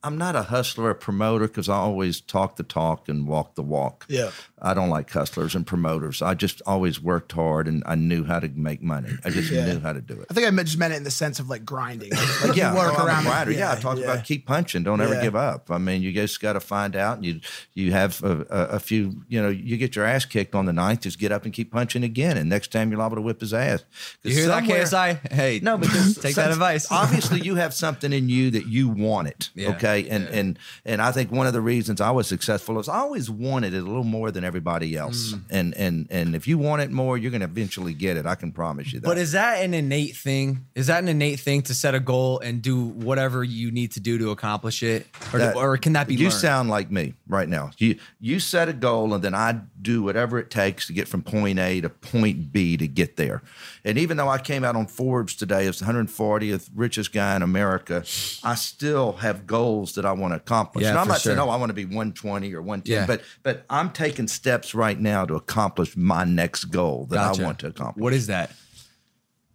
[0.03, 3.63] I'm not a hustler, a promoter, because I always talk the talk and walk the
[3.63, 4.05] walk.
[4.07, 4.29] Yeah.
[4.61, 6.21] I don't like hustlers and promoters.
[6.21, 9.09] I just always worked hard and I knew how to make money.
[9.25, 9.65] I just Yeah.
[9.65, 10.27] knew how to do it.
[10.29, 12.11] I think I just meant it in the sense of like grinding.
[12.43, 13.25] Like yeah, you work oh, around.
[13.25, 13.51] a grinder.
[13.51, 13.81] Yeah, I it.
[13.81, 14.11] talked yeah.
[14.13, 14.83] about keep punching.
[14.83, 15.21] Don't ever Yeah.
[15.23, 15.69] give up.
[15.71, 17.17] I mean, you just got to find out.
[17.17, 17.39] And You
[17.73, 19.23] you have a, a, a few.
[19.27, 21.01] You know, you get your ass kicked on the ninth.
[21.01, 22.37] Just get up and keep punching again.
[22.37, 23.83] And next time you're liable to whip his ass.
[24.23, 25.31] You hear that, somewhere- KSI?
[25.33, 26.87] Hey, No, because take that advice.
[26.91, 29.49] Obviously, you have something in you that you want it.
[29.53, 32.89] Yeah, okay, and and and I think one of the reasons I was successful is
[32.89, 35.33] I always wanted it a little more than everybody else.
[35.33, 35.41] Mm.
[35.49, 38.25] And and and if you want it more, you're going to eventually get it.
[38.25, 39.07] I can promise you that.
[39.07, 40.65] But is that an innate thing?
[40.75, 43.99] Is that an innate thing to set a goal and do whatever you need to
[43.99, 46.15] do to accomplish it, or, That- or can that be?
[46.15, 46.33] you learned?
[46.33, 47.71] sound like me right now.
[47.77, 51.21] You you set a goal and then I do whatever it takes to get from
[51.23, 53.41] point A to point B to get there.
[53.85, 57.41] And even though I came out on Forbes today as the 140th richest guy in
[57.41, 58.03] America,
[58.43, 60.83] I still have goals that I want to accomplish.
[60.83, 63.05] Yeah, and I'm not saying, oh, I want to be 120 or 110, Yeah.
[63.05, 67.41] but but I'm taking steps right now to accomplish my next goal that Gotcha.
[67.41, 68.01] I want to accomplish.
[68.01, 68.51] What is that?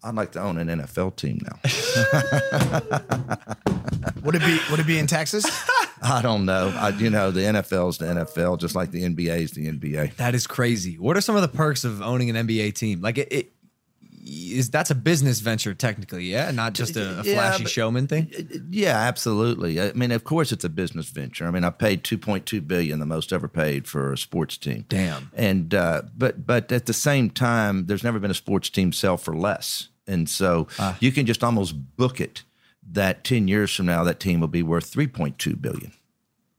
[0.04, 1.58] I'd like to own an NFL team now.
[4.24, 5.44] Would it be Would it be in Texas?
[6.02, 6.72] I don't know.
[6.76, 10.16] I, you know, the NFL's the NFL, just like the NBA's the NBA.
[10.16, 10.98] That is crazy.
[10.98, 13.00] What are some of the perks of owning an NBA team?
[13.00, 13.52] Like it, it
[14.24, 18.06] is that's a business venture technically, yeah, not just a, a Yeah, flashy but- showman
[18.06, 18.30] thing.
[18.70, 19.80] Yeah, absolutely.
[19.80, 21.46] I mean, of course, it's a business venture.
[21.46, 24.56] I mean, I paid two point two billion, the most ever paid for a sports
[24.56, 24.85] team.
[24.88, 25.30] Damn.
[25.35, 29.16] And uh, but but at the same time, there's never been a sports team sell
[29.16, 30.96] for less, and so Ah.
[31.00, 32.44] you can just almost book it
[32.92, 35.92] that ten years from now, that team will be worth three point two billion.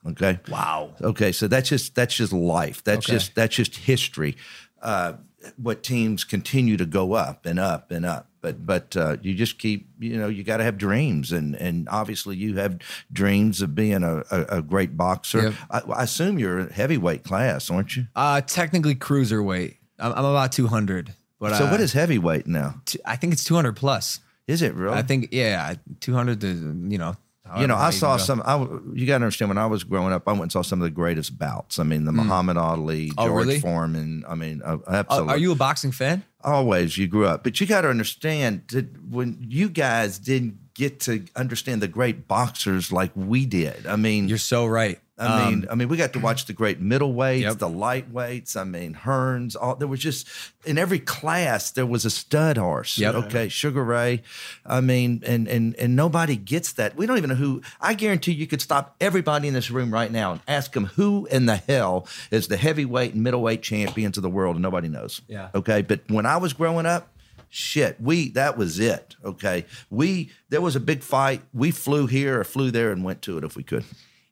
[0.05, 0.39] Okay.
[0.49, 0.95] Wow.
[1.01, 2.83] Okay, so that's just that's just life.
[2.83, 3.13] That's Okay.
[3.17, 4.35] just that's just history.
[4.81, 5.13] Uh,
[5.57, 9.57] what teams continue to go up and up and up, but but uh, you just
[9.59, 12.79] keep you know you got to have dreams, and and obviously you have
[13.11, 15.41] dreams of being a, a, a great boxer.
[15.43, 15.53] Yep.
[15.71, 18.07] I, I assume you're a heavyweight class, aren't you?
[18.15, 19.77] Uh, technically cruiserweight.
[19.99, 22.75] I'm, I'm about 200, but So uh, what is heavyweight now?
[22.85, 24.19] t- I think it's 200 plus.
[24.47, 24.97] Is it really?
[24.97, 26.47] I think yeah, 200 to
[26.89, 27.15] you know.
[27.61, 28.23] You know, I saw go.
[28.23, 28.41] some.
[28.45, 28.57] I,
[28.93, 29.49] you got to understand.
[29.49, 31.79] When I was growing up, I went and saw some of the greatest bouts.
[31.79, 33.59] I mean, the Muhammad Ali, Oh, George really?
[33.59, 34.23] Foreman.
[34.27, 35.33] I mean, uh, Uh, absolutely.
[35.33, 36.23] are you a boxing fan?
[36.45, 40.99] always you grew up but you got to understand that when you guys didn't get
[40.99, 43.87] to understand the great boxers like we did.
[43.87, 44.99] I mean, You're so right.
[45.15, 47.57] I mean, Um, I mean, we got to watch the great middleweights, Yep.
[47.59, 48.57] the lightweights.
[48.57, 49.55] I mean, Hearns.
[49.59, 50.27] All there was just
[50.65, 52.97] in every class there was a stud horse.
[52.97, 53.15] Yep.
[53.15, 54.23] Okay, Sugar Ray.
[54.65, 56.95] I mean, and and and nobody gets that.
[56.97, 57.61] We don't even know who.
[57.79, 61.27] I guarantee you could stop everybody in this room right now and ask them who
[61.27, 65.21] in the hell is the heavyweight and middleweight champions of the world, and nobody knows.
[65.27, 65.49] Yeah.
[65.53, 67.09] Okay, but when I was growing up.
[67.55, 69.15] Shit, we that was it.
[69.23, 71.43] Okay, we there was a big fight.
[71.53, 73.83] We flew here or flew there and went to it if we could.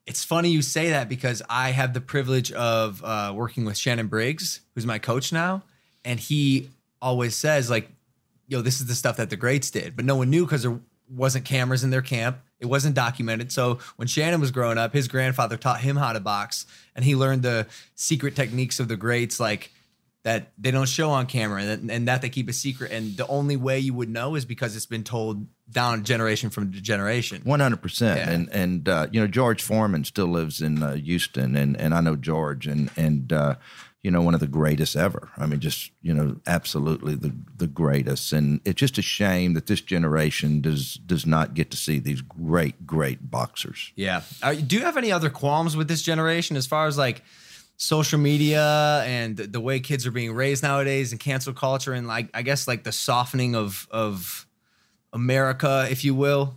[0.06, 4.08] It's funny you say that because I have the privilege of uh, working with Shannon
[4.08, 5.64] Briggs, who's my coach now,
[6.04, 6.70] and he
[7.02, 7.90] always says like,
[8.48, 10.80] "Yo, this is the stuff that the greats did," but no one knew because there
[11.10, 12.40] wasn't cameras in their camp.
[12.60, 13.52] It wasn't documented.
[13.52, 17.16] So when Shannon was growing up, his grandfather taught him how to box, and he
[17.16, 19.72] learned the secret techniques of the greats, like
[20.24, 22.92] that they don't show on camera, and, and that they keep a secret.
[22.92, 26.72] And the only way you would know is because it's been told down generation from
[26.72, 27.42] generation.
[27.44, 31.56] One hundred percent, and and uh, you know George Foreman still lives in uh, Houston,
[31.56, 33.56] and and I know George, and and uh,
[34.04, 35.30] you know one of the greatest ever.
[35.38, 39.68] I mean, just you know, absolutely the the greatest, and it's just a shame that
[39.68, 43.92] this generation does does not get to see these great great boxers.
[43.96, 44.22] Yeah.
[44.44, 47.24] Are, do you have any other qualms with this generation as far as like
[47.82, 52.30] social media and the, way kids are being raised nowadays and cancel culture and like
[52.32, 54.46] I guess like the softening of of
[55.12, 56.56] America, if you will?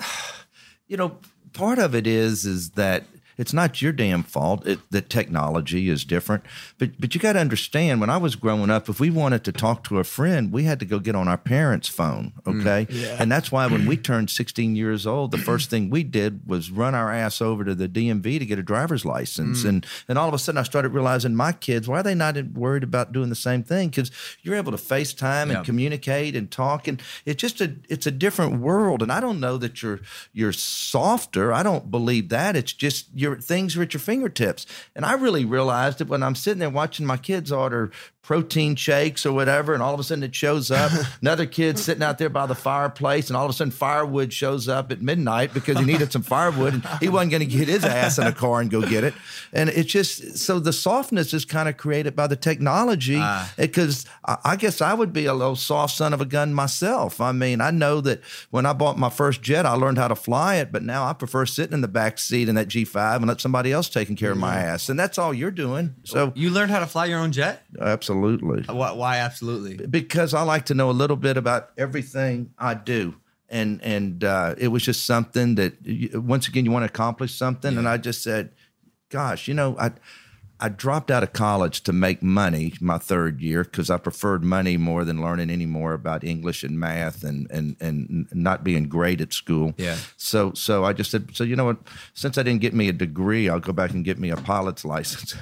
[0.88, 1.18] you know,
[1.52, 3.04] part of it is is that
[3.38, 6.44] it's not your damn fault it, that technology is different.
[6.78, 9.52] But but you got to understand, when I was growing up, if we wanted to
[9.52, 12.32] talk to a friend, we had to go get on our parents' phone.
[12.44, 16.02] Mm, okay, and that's why when we turned 16 years old, the first thing we
[16.02, 19.62] did was run our ass over to the DMV to get a driver's license.
[19.64, 19.68] Mm.
[19.68, 22.36] And and all of a sudden, I started realizing my kids why are they not
[22.54, 23.88] worried about doing the same thing?
[23.88, 24.10] Because
[24.42, 25.56] you're able to FaceTime Yeah.
[25.58, 29.02] and communicate and talk, and it's just a it's a different world.
[29.02, 30.00] And I don't know that you're
[30.32, 31.52] you're softer.
[31.52, 32.56] I don't believe that.
[32.56, 34.66] It's just your things are at your fingertips.
[34.94, 37.90] And I really realized it when I'm sitting there watching my kids order
[38.26, 40.90] protein shakes or whatever, and all of a sudden it shows up.
[41.22, 44.68] Another kid sitting out there by the fireplace, and all of a sudden firewood shows
[44.68, 47.84] up at midnight because he needed some firewood, and he wasn't going to get his
[47.84, 49.14] ass in a car and go get it.
[49.52, 53.18] And it's just so the softness is kind of created by the technology.
[53.20, 53.52] Ah.
[53.58, 56.52] Eh, because I, I guess I would be a little soft son of a gun
[56.52, 57.20] myself.
[57.20, 60.16] I mean, I know that when I bought my first jet, I learned how to
[60.16, 63.26] fly it, but now I prefer sitting in the back seat in that G5 and
[63.28, 64.88] let somebody else taking care of my ass.
[64.88, 65.94] And that's all you're doing.
[66.02, 67.62] So You learned how to fly your own jet?
[67.80, 68.15] absolutely
[68.66, 69.86] Why, why absolutely?
[69.86, 73.14] because I like to know a little bit about everything I do.
[73.48, 77.32] And and uh, it was just something that you, once again you want to accomplish
[77.32, 78.50] something, and I just said,
[79.08, 79.92] "Gosh, you know, I
[80.58, 84.76] I dropped out of college to make money my third year because I preferred money
[84.78, 89.20] more than learning any more about English and math and and and not being great
[89.20, 89.74] at school.
[89.76, 89.96] Yeah.
[90.16, 91.78] So so I just said, so you know what?
[92.14, 94.84] Since I didn't get me a degree, I'll go back and get me a pilot's
[94.84, 95.34] license.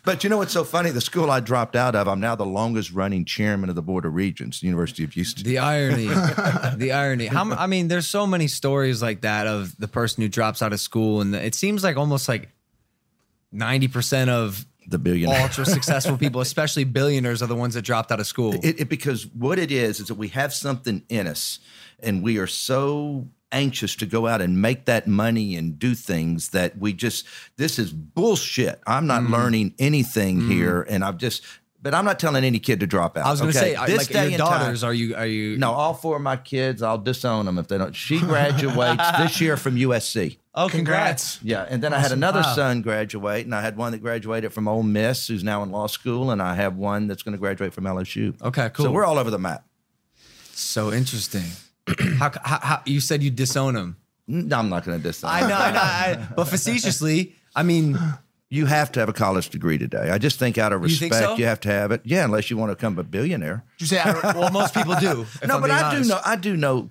[0.04, 0.90] but you know what's so funny?
[0.90, 4.06] The school I dropped out of, I'm now the longest running chairman of the board
[4.06, 5.44] of regents, the University of Houston.
[5.44, 6.06] The irony,
[6.76, 7.26] the irony.
[7.26, 10.72] How I mean, there's so many stories like that of the person who drops out
[10.72, 12.48] of school, and it seems like almost like
[13.52, 15.42] ninety percent of The billionaire.
[15.42, 18.54] ultra successful people, especially billionaires, are the ones that dropped out of school.
[18.62, 21.60] It, it, because what it is is that we have something in us,
[22.00, 26.48] and we are so anxious to go out and make that money and do things
[26.48, 28.80] that we just this is bullshit.
[28.86, 29.30] I'm not mm.
[29.30, 30.50] learning anything mm.
[30.50, 31.42] here, and I've just.
[31.82, 33.26] But I'm not telling any kid to drop out.
[33.26, 33.70] I was going to okay?
[33.70, 35.16] say, I- this like day your and time- daughters, are you?
[35.16, 35.58] Are you?
[35.58, 37.94] No, all four of my kids, I'll disown them if they don't.
[37.94, 40.38] She graduates this year from USC.
[40.54, 41.40] Oh, congrats!
[41.42, 42.54] Yeah, and then I had another Wow.
[42.54, 45.86] son graduate, and I had one that graduated from Ole Miss, who's now in law
[45.86, 48.40] school, and I have one that's going to graduate from LSU.
[48.42, 48.84] Okay, cool.
[48.86, 49.64] So we're all over the map.
[50.52, 51.44] So interesting.
[52.18, 53.96] how, how, how you said you disown them?
[54.28, 55.30] No, I'm not going to disown.
[55.32, 55.80] I know, I know.
[55.80, 57.98] I, but facetiously, I mean,
[58.52, 60.10] You have to have a college degree today.
[60.10, 61.36] I just think out of You respect, so?
[61.36, 62.02] you have to have it.
[62.04, 63.64] Yeah, unless you want to become a billionaire.
[63.78, 65.24] You say I, well, most people do.
[65.46, 66.02] no, I'm but I honest.
[66.10, 66.20] do know.
[66.24, 66.88] I do know.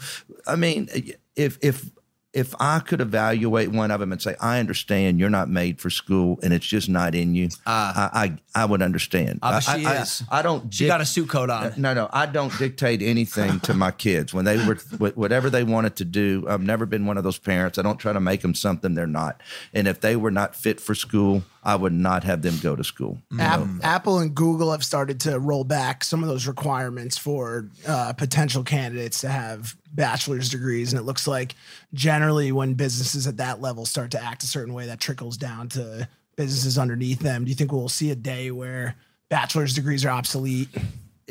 [0.48, 0.90] I mean,
[1.36, 1.92] if if
[2.34, 5.90] if I could evaluate one of them and say, I understand you're not made for
[5.90, 9.40] school and it's just not in you, I, I I would understand.
[9.44, 10.24] Ah, I, she I- is.
[10.32, 10.74] I, I don't.
[10.74, 11.74] She dic- got a suit coat on.
[11.78, 14.76] No, no, I don't dictate anything to my kids when they were
[15.14, 16.46] whatever they wanted to do.
[16.50, 17.78] I've never been one of those parents.
[17.78, 19.42] I don't try to make them something they're not.
[19.74, 22.84] And if they were not fit for school, I would not have them go to
[22.84, 23.20] school.
[23.40, 28.14] App, Apple and Google have started to roll back some of those requirements for uh,
[28.14, 30.92] potential candidates to have bachelor's degrees.
[30.92, 31.54] And it looks like
[31.94, 35.70] generally when businesses at that level start to act a certain way, that trickles down
[35.70, 37.44] to businesses underneath them.
[37.44, 38.96] Do you think we'll see a day where
[39.30, 40.70] bachelor's degrees are obsolete?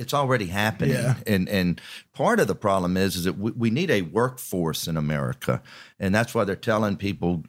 [0.00, 0.94] it's already happening.
[0.94, 1.16] Yeah.
[1.26, 1.80] And and
[2.20, 5.62] part of the problem is is that we, we need a workforce in America,
[5.98, 7.42] and that's why they're telling people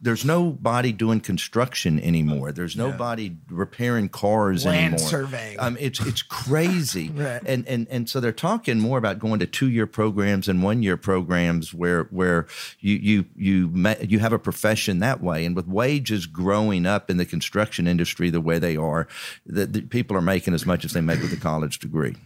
[0.00, 2.50] there's nobody doing construction anymore.
[2.50, 5.10] There's nobody repairing cars Land anymore.
[5.10, 5.60] surveying.
[5.60, 7.12] Um, it's it's crazy.
[7.26, 7.40] Right.
[7.46, 10.82] And and and so they're talking more about going to two year programs and one
[10.82, 12.46] year programs where where
[12.80, 15.44] you you you ma- you have a profession that way.
[15.44, 19.08] And with wages growing up in the construction industry the way they are,
[19.46, 22.16] the, the people are making as much as they make with a college degree.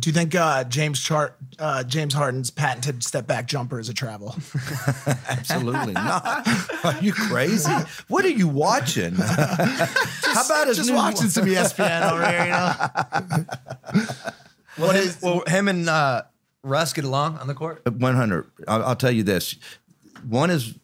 [0.00, 3.94] Do you think uh, James Chart, uh, James Harden's patented step back jumper is a
[3.94, 4.34] travel?
[5.28, 6.48] Absolutely not.
[6.84, 7.72] Are you crazy?
[8.08, 9.14] What are you watching?
[9.18, 14.06] How about his Just new watching some ESPN over here, you know.
[14.78, 16.22] Well, him, well, him and uh,
[16.62, 17.82] Russ get along on the court.
[17.84, 18.50] 100.
[18.66, 19.56] I'll, I'll tell you this.
[20.26, 20.78] One is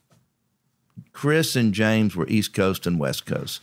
[1.14, 3.62] Chris and James were East Coast and West Coast.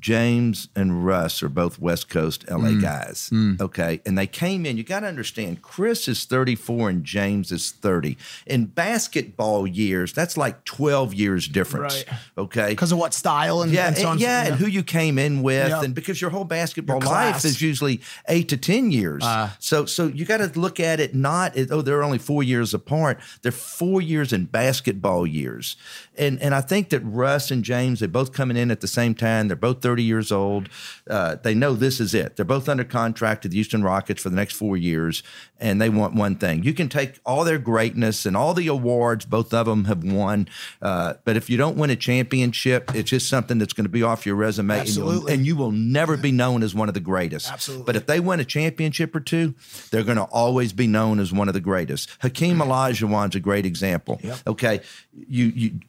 [0.00, 2.82] James and Russ are both West Coast LA mm.
[2.82, 3.30] guys.
[3.32, 3.60] Mm.
[3.60, 4.00] Okay.
[4.06, 4.76] And they came in.
[4.76, 8.16] You got to understand, Chris is 34 and James is 30.
[8.46, 12.04] In basketball years, that's like 12 years difference.
[12.06, 12.18] Right.
[12.38, 12.68] Okay.
[12.70, 14.12] Because of what style and, Yeah, and so on.
[14.12, 15.82] and, yeah, and who you came in with, Yeah.
[15.82, 19.22] and because your whole basketball Your life is usually eight to ten years.
[19.24, 19.56] Ah.
[19.58, 23.18] so, so you got to look at it not oh they're only four years apart.
[23.42, 25.76] They're four years in basketball years,
[26.20, 29.14] and and I think that Russ and James they're both coming in at the same
[29.14, 29.48] time.
[29.48, 30.68] They're both thirty years old.
[31.08, 32.36] Uh, they know this is it.
[32.36, 35.22] They're both under contract to the Houston Rockets for the next four years,
[35.60, 36.62] and they want one thing.
[36.62, 40.48] You can take all their greatness and all the awards both of them have won,
[40.80, 44.02] uh, but if you don't win a championship, it's just something that's going to be
[44.02, 45.34] off your resume, and Absolutely.
[45.34, 47.50] and you will never be known as one of the greatest.
[47.50, 47.84] Absolutely.
[47.84, 49.54] But if they win a championship or two,
[49.90, 52.10] they're going to always be known as one of the greatest.
[52.20, 52.70] Hakeem mm-hmm.
[52.70, 54.20] Olajuwon's a great example.
[54.46, 54.80] Okay,
[55.12, 55.80] you you.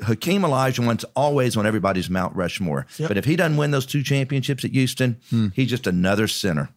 [0.00, 2.86] Hakeem Olajuwon's always on everybody's Mount Rushmore.
[2.98, 5.48] But if he doesn't win those two championships at Houston, hmm.
[5.54, 6.70] he's just another center.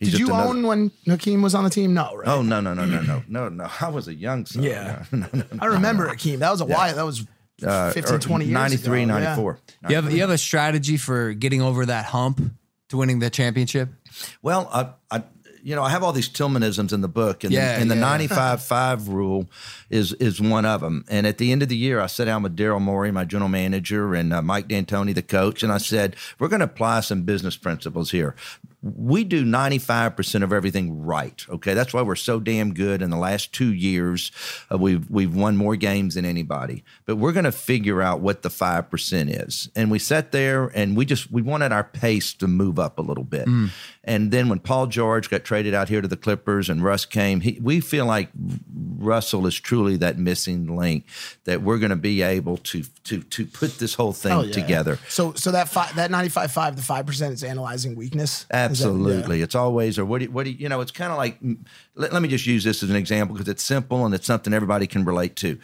[0.00, 1.92] He's Did you another- own when Hakeem was on the team?
[1.92, 2.28] No, right?
[2.28, 3.68] Oh no no no no no no no!
[3.80, 4.62] I was a young son.
[4.62, 5.04] Yeah.
[5.12, 6.38] No, no, no, I remember Hakeem.
[6.40, 6.94] That was a while.
[6.94, 7.26] That was
[7.60, 9.18] 15, 20 years 93, ago.
[9.18, 9.58] 94.
[9.88, 12.40] You have you have a strategy for getting over that hump
[12.90, 13.88] to winning the championship?
[14.40, 15.24] Well, I, I,
[15.64, 17.96] you know, I have all these Tilmanisms in the book, and, Yeah, the, and the
[17.96, 19.46] 95 5 rule
[19.90, 21.04] is is one of them.
[21.08, 23.48] And at the end of the year, I sat down with Daryl Morey, my general
[23.48, 27.22] manager, and uh, Mike D'Antoni, the coach, and I said, We're going to apply some
[27.24, 28.36] business principles here.
[28.96, 31.44] We do 95% of everything right.
[31.48, 31.74] Okay.
[31.74, 33.02] That's why we're so damn good.
[33.02, 34.30] In the last two years,
[34.72, 36.84] uh, we've, we've won more games than anybody.
[37.06, 39.68] But we're going to figure out what the 5% is.
[39.76, 43.02] And we sat there and we just, we wanted our pace to move up a
[43.02, 43.48] little bit.
[44.04, 47.40] And then when Paul George got traded out here to the Clippers and Russ came,
[47.40, 48.30] he, we feel like
[48.98, 51.04] Russell is truly that missing link
[51.44, 54.52] that we're going to be able to to to put this whole thing Oh, yeah.
[54.52, 54.98] together.
[55.08, 58.46] So, so that five, that 95 5, the 5% is analyzing weakness?
[58.72, 60.80] Is that- Absolutely, it's always or what do you, what do you, you know?
[60.80, 61.38] It's kind of like
[61.94, 64.52] let, let me just use this as an example because it's simple and it's something
[64.52, 65.58] everybody can relate to.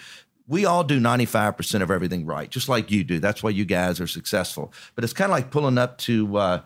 [0.46, 3.18] We all do 95% of everything right, just like you do.
[3.18, 4.72] That's why you guys are successful.
[4.94, 6.60] But it's kind of like pulling up to, uh,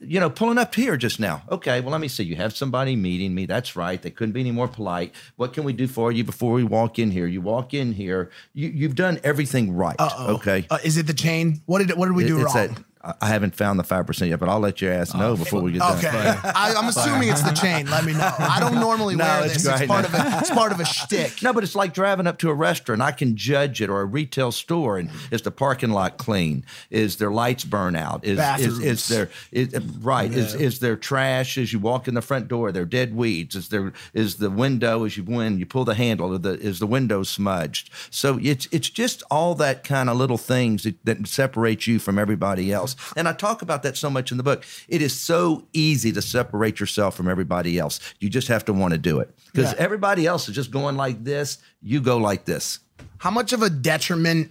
[0.00, 1.42] you know, pulling up here just now.
[1.50, 2.22] Okay, well, let me see.
[2.24, 3.44] You have somebody meeting me.
[3.46, 4.00] That's right.
[4.00, 5.14] They couldn't be any more polite.
[5.36, 7.26] What can we do for you before we walk in here?
[7.26, 8.30] You walk in here.
[8.54, 9.96] You, you've done everything right.
[9.98, 10.34] Uh-oh.
[10.36, 10.66] Okay.
[10.70, 11.60] Uh, is it the chain?
[11.66, 12.68] What did what did we do It's wrong?
[12.68, 12.84] that-
[13.20, 15.36] I- haven't found the five percent yet, but I'll let your ass know oh.
[15.36, 15.98] before we get done.
[15.98, 16.08] Okay,
[16.44, 17.90] I, I'm assuming it's the chain.
[17.90, 18.32] Let me know.
[18.38, 19.80] I don't normally No, wear it's this.
[19.80, 21.42] It's part of a it's part of a shtick.
[21.42, 23.02] No, but it's like driving up to a restaurant.
[23.02, 26.64] I can judge it, or a retail store, and is the parking lot clean?
[26.90, 28.24] Is their lights burn out?
[28.24, 28.84] Is is, Bathrooms.
[28.84, 30.32] is there is, right?
[30.32, 32.68] Is is there trash as you walk in the front door?
[32.68, 33.54] Are there dead weeds?
[33.54, 36.32] Is there is the window as you when you pull the handle?
[36.34, 37.90] Is the is the window smudged?
[38.10, 42.18] So it's it's just all that kind of little things that, that separate you from
[42.18, 42.93] everybody else.
[43.16, 44.64] And I talk about that so much in the book.
[44.88, 48.00] It is so easy to separate yourself from everybody else.
[48.20, 49.78] You just have to want to do it because Yeah.
[49.78, 51.58] everybody else is just going like this.
[51.82, 52.78] You go like this.
[53.18, 54.50] How much of a detriment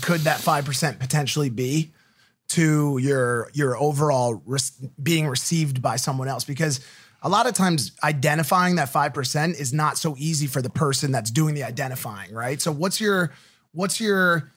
[0.00, 1.92] could that five percent potentially be
[2.48, 6.44] to your your overall res- being received by someone else?
[6.44, 6.80] Because
[7.22, 11.10] a lot of times identifying that five percent is not so easy for the person
[11.12, 12.60] that's doing the identifying, right?
[12.60, 13.32] So what's your
[13.72, 14.52] what's your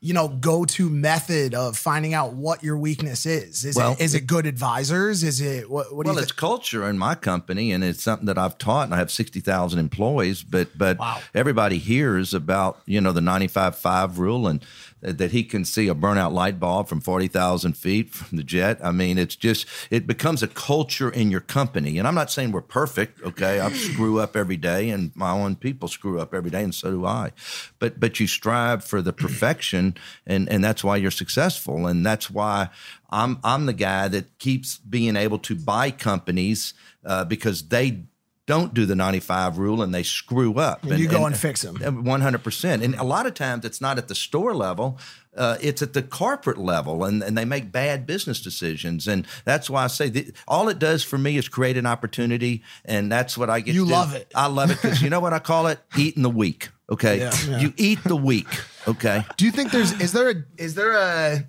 [0.00, 3.64] you know go-to method of finding out what your weakness is?
[3.64, 5.22] Is Well, it is it good advisors?
[5.22, 5.94] Is it what?
[5.94, 8.84] what do Well, you it's culture in my company, and it's something that I've taught,
[8.84, 10.42] and I have sixty thousand employees.
[10.42, 10.98] But but
[11.34, 14.64] everybody hears about you know the ninety five five rule, and
[15.00, 18.78] that that he can see a burnout light bulb from 40,000 feet from the jet.
[18.82, 21.98] I mean, it's just, it becomes a culture in your company.
[21.98, 23.60] And I'm not saying we're perfect, okay?
[23.60, 26.90] I screw up every day and my own people screw up every day and so
[26.90, 27.32] do I.
[27.78, 31.86] But, but you strive for the perfection and, and that's why you're successful.
[31.86, 32.68] And that's why
[33.10, 38.04] I'm, I'm the guy that keeps being able to buy companies uh, because they
[38.48, 40.82] don't do the 95 rule and they screw up.
[40.82, 42.82] And you go and fix them 100%.
[42.82, 44.98] And a lot of times it's not at the store level,
[45.36, 49.06] uh, it's at the corporate level, and, and they make bad business decisions.
[49.06, 52.62] And that's why I say the, all it does for me is create an opportunity.
[52.86, 53.92] And that's what I get You to do.
[53.92, 54.32] love it.
[54.34, 55.78] I love it because you know what I call it?
[55.98, 56.70] Eating the week.
[56.90, 57.18] Okay.
[57.18, 57.32] Yeah.
[57.46, 57.58] Yeah.
[57.60, 58.48] You eat the week.
[58.88, 59.22] Okay.
[59.36, 61.46] Do you think there's is there a is there a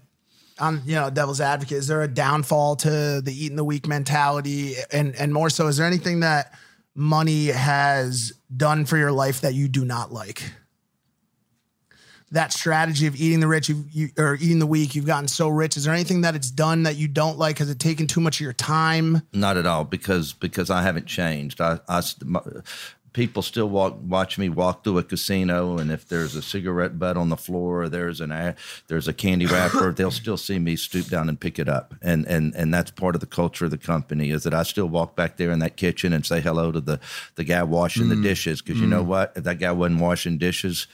[0.60, 4.74] I'm you know devil's advocate is there a downfall to the eating the week mentality
[4.92, 6.60] and and more so is there anything that
[7.00, 10.52] money has done for your life that you do not like?
[12.32, 15.78] That strategy of eating the rich you, or eating the weak, you've gotten so rich.
[15.78, 17.58] Is there anything that it's done that you don't like?
[17.58, 19.24] Has it taken too much of your time?
[19.34, 21.60] Not at all, because because I haven't changed.
[21.60, 22.04] I, I
[23.14, 27.18] people still walk watch me walk through a casino, and if there's a cigarette butt
[27.18, 28.56] on the floor, or there's an a,
[28.88, 32.26] there's a candy wrapper, they'll still see me stoop down and pick it up, and
[32.26, 35.16] and and that's part of the culture of the company is that I still walk
[35.16, 37.00] back there in that kitchen and say hello to the
[37.36, 38.24] the guy washing the mm.
[38.24, 39.08] dishes because you know mm.
[39.08, 40.88] what, if that guy wasn't washing dishes.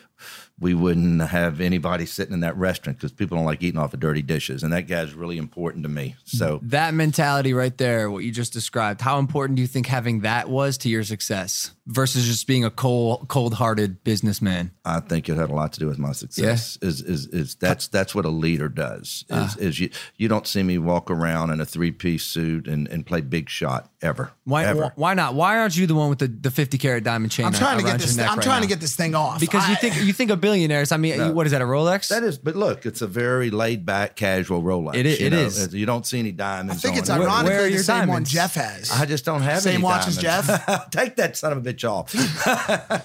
[0.60, 4.00] We wouldn't have anybody sitting in that restaurant because people don't like eating off of
[4.00, 6.16] dirty dishes, and that guy's really important to me.
[6.24, 10.22] So That mentality right there, what you just described, how important do you think having
[10.22, 14.72] that was to your success versus just being a cold, cold-hearted businessman?
[14.86, 16.78] I think it had a lot to do with my success.
[16.82, 19.26] Is is is that's that's what a leader does.
[19.30, 19.56] Is, Ah.
[19.60, 23.06] is you you don't see me walk around in a three piece suit and, and
[23.06, 24.32] play big shot ever.
[24.46, 24.64] Why?
[24.66, 24.94] Ever.
[24.96, 25.36] Why not?
[25.36, 27.46] Why aren't you the one with the, the fifty carat diamond chain?
[27.46, 28.16] I'm trying to get this.
[28.16, 30.40] neck I'm right trying to get this thing off because you think you think of
[30.46, 30.92] billionaires.
[30.92, 31.62] I mean, what is that?
[31.62, 32.10] A Rolex?
[32.10, 34.96] That is, but look, it's a very laid back, casual Rolex.
[34.96, 35.40] It is- you it know?
[35.40, 35.74] is.
[35.74, 36.86] You don't see any diamonds.
[36.86, 37.14] I think on it's it.
[37.14, 38.32] Where- ironically where are the your same one diamonds?
[38.32, 38.92] Jeff has.
[38.92, 40.62] I just don't have Same any watch as diamonds.
[40.92, 42.14] Take that son of a bitch off.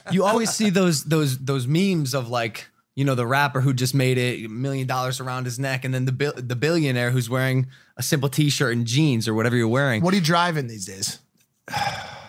[0.12, 3.94] you always see those those those memes of like you know the rapper who just
[3.94, 7.30] made it a million dollars around his neck, and then the bil- the billionaire who's
[7.30, 10.02] wearing a simple t-shirt and jeans or whatever you're wearing.
[10.02, 11.18] What are you driving these days?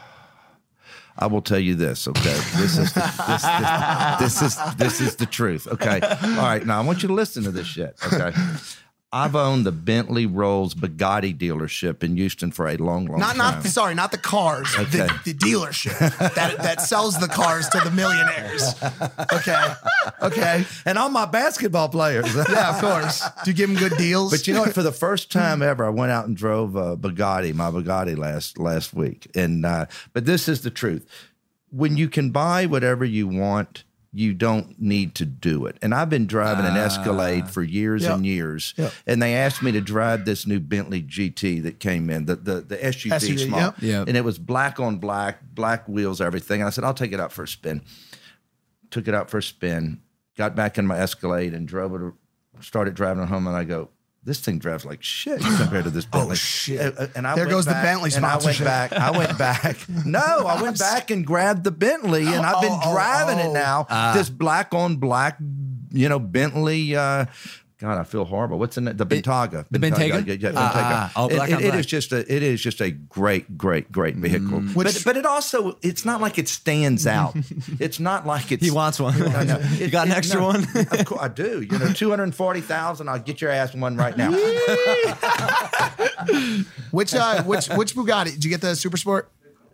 [1.21, 2.33] I will tell you this, okay?
[2.57, 6.01] This is the, this, this, this is this is the truth, okay?
[6.01, 8.33] All right, now I want you to listen to this shit, okay?
[9.13, 13.55] I've owned the Bentley Rolls Bugatti dealership in Houston for a long, long Not time.
[13.55, 14.73] not sorry, not the cars.
[14.73, 14.99] Okay.
[15.07, 15.99] The, the dealership
[16.35, 18.73] that that sells the cars to the millionaires.
[19.33, 19.73] Okay.
[20.21, 20.65] Okay.
[20.85, 22.33] and all my basketball players.
[22.51, 23.21] Yeah, of course.
[23.43, 24.31] Do you give them good deals?
[24.31, 24.73] But you know what?
[24.73, 28.57] For the first time ever, I went out and drove a Bugatti, my Bugatti last
[28.59, 29.27] last week.
[29.35, 31.07] And uh, but this is the truth:
[31.69, 35.77] when you can buy whatever you want, you don't need to do it.
[35.81, 37.49] And I've been driving an Escalade ah.
[37.49, 38.15] for years Yep.
[38.15, 38.73] and years.
[38.75, 38.93] Yep.
[39.07, 42.61] And they asked me to drive this new Bentley GT that came in, the the,
[42.61, 43.75] the SUV, SUV, small, yep.
[43.79, 44.07] Yep.
[44.09, 46.61] and it was black on black, black wheels, everything.
[46.61, 47.81] And I said, I'll take it out for a spin
[48.91, 50.01] took it out for a spin,
[50.37, 52.13] got back in my Escalade and drove it,
[52.63, 53.47] started driving it home.
[53.47, 53.89] And I go,
[54.23, 56.31] this thing drives like shit compared to this Bentley.
[56.31, 56.97] oh shit.
[56.97, 58.93] Uh, And I There goes the back, Bentley and I went back.
[58.93, 59.77] I went back.
[60.05, 63.49] No, I went back and grabbed the Bentley, and I've been Oh, oh, driving oh.
[63.49, 64.13] it now.
[64.13, 65.37] this black on black,
[65.91, 66.95] you know, Bentley.
[66.95, 67.25] Uh,
[67.81, 68.59] God, I feel horrible.
[68.59, 68.97] What's in it?
[68.99, 69.65] The Bentayga.
[69.71, 70.25] the Bentayga.
[70.27, 70.93] Yeah, yeah, Ah, Bentayga.
[70.93, 71.79] ah, oh, It- black it- on it black.
[71.79, 72.19] is just a.
[72.33, 74.59] It is just a great, great, great vehicle.
[74.61, 74.75] Mm.
[74.75, 77.35] but but it also it's not like it stands out.
[77.79, 78.63] it's not like it's.
[78.63, 79.17] He wants one.
[79.19, 79.59] No, no.
[79.79, 80.63] You got an extra no, one?
[80.75, 81.61] of course I do.
[81.61, 83.09] You know, two hundred forty thousand.
[83.09, 84.29] I'll get your ass one right now.
[86.91, 88.33] which uh which which Bugatti?
[88.33, 89.31] Did you get the Super Sport?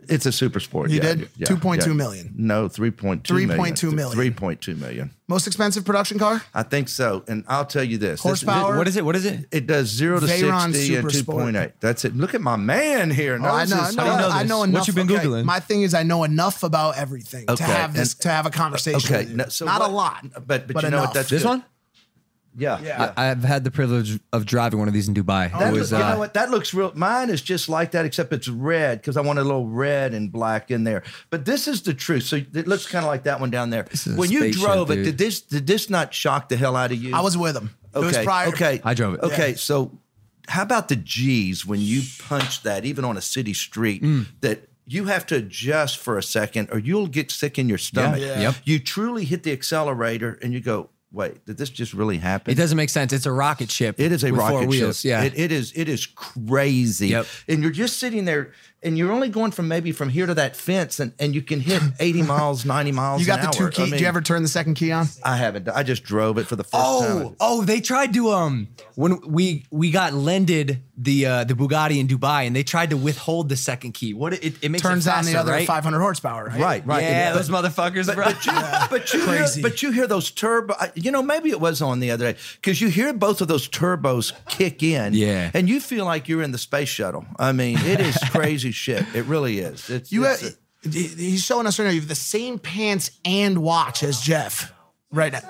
[0.10, 0.90] It's a super sport.
[0.90, 1.30] You yeah, did?
[1.38, 1.94] yeah, 2.2 yeah.
[1.94, 2.34] million.
[2.38, 3.34] No, three point two.
[3.34, 4.12] 3.2 million.
[4.12, 5.12] Three point two million.
[5.30, 6.42] Most expensive production car?
[6.54, 7.24] I think so.
[7.28, 8.78] And I'll tell you this: This- Horsepower?
[8.78, 9.04] what is it?
[9.04, 9.46] What is it?
[9.52, 11.44] It does zero to Veyron sixty in Super two Sport.
[11.44, 11.72] point eight.
[11.82, 12.16] That's it.
[12.16, 13.34] Look at my man here.
[13.34, 14.50] Oh, I know, I his know, do you know I this?
[14.50, 15.44] know What you been Googling?
[15.44, 18.50] My thing is, I know enough about everything to have this and- to have a
[18.52, 19.00] conversation.
[19.14, 19.36] Okay, with you.
[19.38, 21.08] no, so not what- a lot, but but, but you know enough.
[21.10, 21.14] what?
[21.14, 21.50] That's This good.
[21.50, 21.64] one?
[22.58, 23.14] Yeah, Yeah.
[23.16, 25.52] I, I've had the privilege of driving one of these in Dubai.
[25.52, 26.34] That it look- you Uh, know what?
[26.34, 26.92] That looks real.
[26.96, 30.32] Mine is just like that, except it's red because I want a little red and
[30.32, 31.04] black in there.
[31.30, 32.24] But this is the truth.
[32.24, 33.86] So it looks kind of like that one down there.
[34.16, 36.98] When you spaceship, drove it, did this did this not shock the hell out of
[37.02, 37.16] you?
[37.16, 37.70] I was with him.
[37.96, 38.24] It was okay.
[38.26, 38.48] prior.
[38.50, 39.22] Okay, I drove it.
[39.24, 39.98] Okay, so
[40.48, 44.26] how about the G's when you punch that, even on a city street, Mm.
[44.42, 48.22] that you have to adjust for a second, or you'll get sick in your stomach.
[48.22, 48.40] Yeah.
[48.40, 48.56] Yep.
[48.64, 50.90] You truly hit the accelerator, and you go.
[51.12, 52.52] Wait, did this just really happen?
[52.52, 53.14] It doesn't make sense.
[53.14, 54.00] It's a rocket ship.
[54.00, 54.70] It is a rocket ship.
[54.70, 55.06] wheels.
[55.06, 55.24] Yeah.
[55.24, 55.72] It, it is.
[55.76, 57.10] It is crazy.
[57.10, 57.26] Yep.
[57.48, 60.56] And you're just sitting there, and you're only going from maybe from here to that
[60.56, 63.22] fence, and, and you can hit 80 miles, 90 miles.
[63.22, 63.70] You got the two hour.
[63.72, 63.84] key.
[63.84, 65.08] I Do you ever turn the second key on?
[65.24, 65.68] I haven't.
[65.70, 67.36] I just drove it for the first Oh, time.
[67.40, 72.08] oh, they tried to um when we we got lended the uh the Bugatti in
[72.08, 74.14] Dubai and they tried to withhold the second key.
[74.14, 75.68] What it, it makes Turns it on faster, the other right?
[75.68, 76.60] 500 horsepower, right?
[76.60, 77.04] Right, right.
[77.04, 78.26] Yeah, But- those motherfuckers, bro.
[78.26, 78.52] But you,
[78.90, 80.76] but you hear, but you hear those turbo.
[80.96, 83.68] You know, maybe it was on the other day because you hear both of those
[83.68, 85.14] turbos kick in.
[85.14, 85.52] Yeah.
[85.54, 87.26] and you feel like you're in the space shuttle.
[87.40, 89.04] I mean, it is crazy shit.
[89.14, 89.90] It really is.
[89.90, 91.92] It's You it's have, he's showing us right now.
[91.92, 94.74] You have the same pants and watch as Jeff
[95.12, 95.42] right now.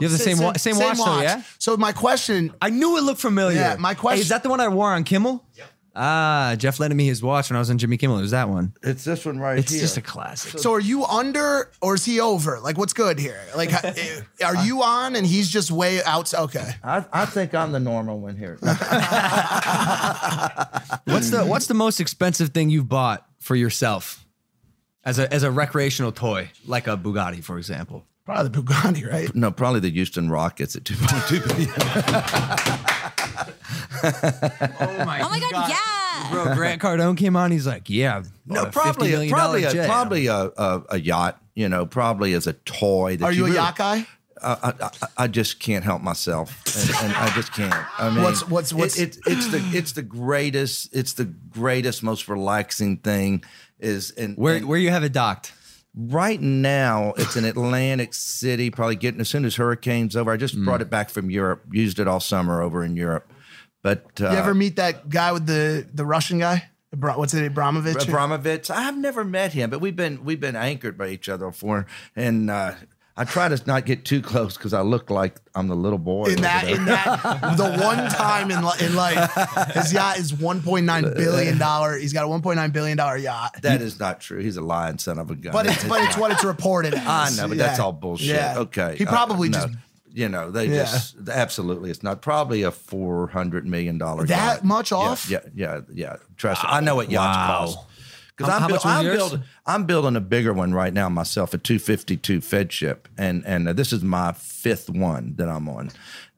[0.00, 1.42] you have the same wa- same, watch, though, yeah.
[1.58, 3.58] So my question, I knew it looked familiar.
[3.58, 5.44] Yeah, my question- Hey, is that the one I wore on Kimmel?
[6.00, 8.18] Ah, Jeff lended me his watch when I was on Jimmy Kimmel.
[8.18, 8.72] It was that one.
[8.84, 9.58] it's this one right here.
[9.58, 9.80] It's here.
[9.80, 10.60] just a classic.
[10.60, 12.60] so are you under or is he over?
[12.60, 13.40] Like, what's good here?
[13.56, 13.72] Like,
[14.44, 16.32] are you on and he's just way out?
[16.32, 16.70] Okay.
[16.84, 18.58] I, I think I'm the normal one here.
[21.04, 24.24] What's the what's the most expensive thing you've bought for yourself
[25.04, 28.04] as a as a recreational toy, like a Bugatti, for example?
[28.24, 29.34] Probably the Bugatti, right?
[29.34, 32.84] no, probably the Houston Rockets at 2.2 billion.
[34.02, 36.30] Oh my, Oh my god, yeah.
[36.32, 37.50] Bro, Grant Cardone came on.
[37.50, 40.82] He's like, "Yeah, No, bought a $50 probably, million probably, a, jet." probably a, a,
[40.90, 41.40] a yacht.
[41.54, 43.16] You know, probably as a toy.
[43.16, 44.06] That Are you a really- yacht guy?
[44.40, 44.90] I, I,
[45.24, 47.74] I just can't help myself, and, and I just can't.
[47.98, 52.04] I mean, What's- what's- what's- it, it, it's the it's the greatest it's the greatest
[52.04, 53.42] most relaxing thing
[53.80, 55.54] is and Where and where you have it docked?
[56.00, 58.70] right now it's in Atlantic City.
[58.70, 60.30] Probably getting as soon as hurricanes over.
[60.30, 60.64] I just Mm.
[60.64, 61.64] brought it back from Europe.
[61.72, 63.28] Used it all summer over in Europe.
[63.82, 66.68] But uh, You ever meet that guy with the the Russian guy?
[66.98, 68.08] What's it, Abramovich?
[68.08, 68.70] Abramovich.
[68.70, 72.50] I've never met him, but we've been we've been anchored by each other before, and
[72.50, 72.72] uh,
[73.14, 76.26] I try to not get too close because I look like I'm the little boy
[76.30, 76.76] in that there.
[76.76, 79.30] in that the one time in in life
[79.74, 83.98] his yacht is 1.9 billion dollar he's got a 1.9 billion dollar yacht That is
[84.00, 84.38] not true.
[84.40, 85.52] He's a lying son of a gun.
[85.52, 87.38] but it's but it's what it's reported as.
[87.38, 88.28] I know, but that's all bullshit.
[88.28, 88.58] Yeah.
[88.60, 89.58] Okay, he Uh, probably no.
[89.66, 89.74] just
[90.12, 90.84] you know they Yeah.
[90.84, 94.64] just absolutely it's not probably a four hundred million dollar That yacht.
[94.64, 95.28] much off?
[95.30, 96.16] Yeah, yeah, yeah.
[96.36, 97.46] Trust me, I know what yachts Wow.
[97.58, 97.78] cost.
[98.36, 101.08] Because I'm, how buil- much was I'm building, I'm building a bigger one right now
[101.08, 105.90] myself, a 252 Feadship, and and uh, this is my fifth one that I'm on,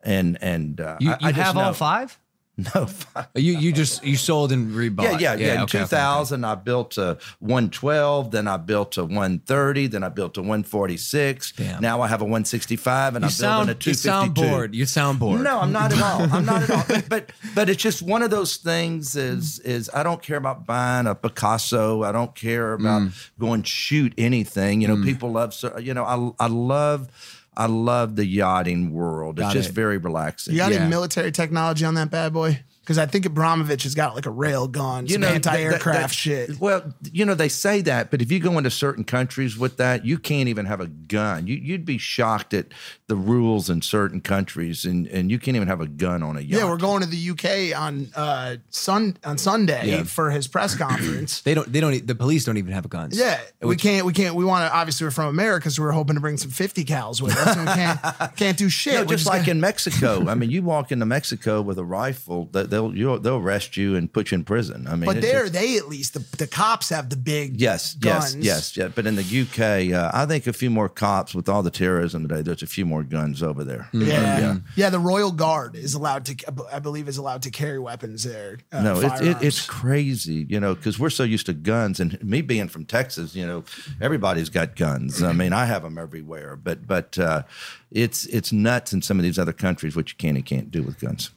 [0.02, 2.18] and and uh, You, I, you I just have all know- five?
[2.74, 2.86] No,
[3.34, 5.20] You you just you sold and rebought.
[5.20, 5.54] yeah, yeah, yeah.
[5.54, 10.08] In okay, okay, 2000, I built a 112, then I built a 130, then I
[10.08, 11.52] built a 146.
[11.52, 11.80] Damn.
[11.82, 14.74] Now I have a 165, and You I'm sound building a you sound bored.
[14.74, 15.40] You sound bored.
[15.42, 16.22] No, I'm not at all.
[16.32, 16.84] I'm not at all.
[16.88, 19.14] But, but but it's just one of those things.
[19.16, 22.02] Is is I don't care about buying a Picasso.
[22.02, 23.12] I don't care about Mm.
[23.38, 24.80] going shoot anything.
[24.82, 25.54] You know, people love.
[25.80, 27.08] You know, I I love.
[27.56, 29.38] I love the yachting world.
[29.38, 29.74] It's Got just it.
[29.74, 30.54] very relaxing.
[30.54, 30.80] you got Yeah.
[30.80, 32.60] any military technology on that bad boy
[32.90, 36.10] because I think Abramovich has got like a rail gun, some that- anti-aircraft that- that-
[36.12, 36.58] shit.
[36.58, 40.04] Well, you know, they say that, but if you go into certain countries with that,
[40.04, 41.46] you can't even have a gun.
[41.46, 42.66] You, you'd be shocked at
[43.06, 46.40] the rules in certain countries, and, and you can't even have a gun on a
[46.40, 46.58] yacht.
[46.62, 50.02] Yeah, we're going to the UK on uh sun on Sunday Yeah.
[50.02, 51.40] for his press conference.
[51.44, 51.72] They don't.
[51.72, 51.94] They don't.
[51.94, 53.16] e- The police don't even have guns.
[53.16, 54.04] Yeah, we can't.
[54.04, 54.34] We can't.
[54.34, 54.76] We want to.
[54.76, 57.56] Obviously, we're from America, so we're hoping to bring some fifty cals with us.
[57.56, 58.00] And we can't.
[58.36, 58.94] Can't do shit.
[58.94, 60.26] No, We're just like gonna- in Mexico.
[60.28, 63.96] I mean, you walk into Mexico with a rifle, that they'll you'll, they'll arrest you
[63.96, 64.86] and put you in prison.
[64.88, 67.60] I mean, But it's there, just- they at least the, the cops have the big
[67.60, 68.36] Yes, guns.
[68.36, 68.88] yes, yes, yeah.
[68.88, 72.26] But in the UK, uh, I think a few more cops with all the terrorism
[72.26, 72.42] today.
[72.42, 73.88] There's a few more guns over there.
[73.92, 74.56] Yeah.
[74.76, 76.34] yeah, The Royal Guard is allowed to,
[76.72, 78.58] I believe, is allowed to carry weapons there.
[78.72, 82.22] uh, No, it's it, it's crazy, you know, because we're so used to guns, and
[82.24, 83.64] me being from Texas, you know,
[84.00, 85.22] everybody's got guns.
[85.22, 87.42] I mean, I have them everywhere, but but uh,
[87.90, 90.82] it's it's nuts in some of these other countries what you can and can't do
[90.82, 91.30] with guns.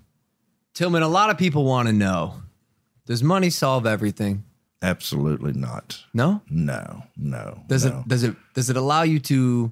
[0.73, 2.41] Tilman, a lot of people want to know:
[3.05, 4.43] Does money solve everything?
[4.81, 6.03] Absolutely not.
[6.13, 6.41] No.
[6.49, 7.61] No, no.
[7.67, 7.99] Does no.
[7.99, 8.07] it?
[8.07, 8.35] Does it?
[8.53, 9.71] Does it allow you to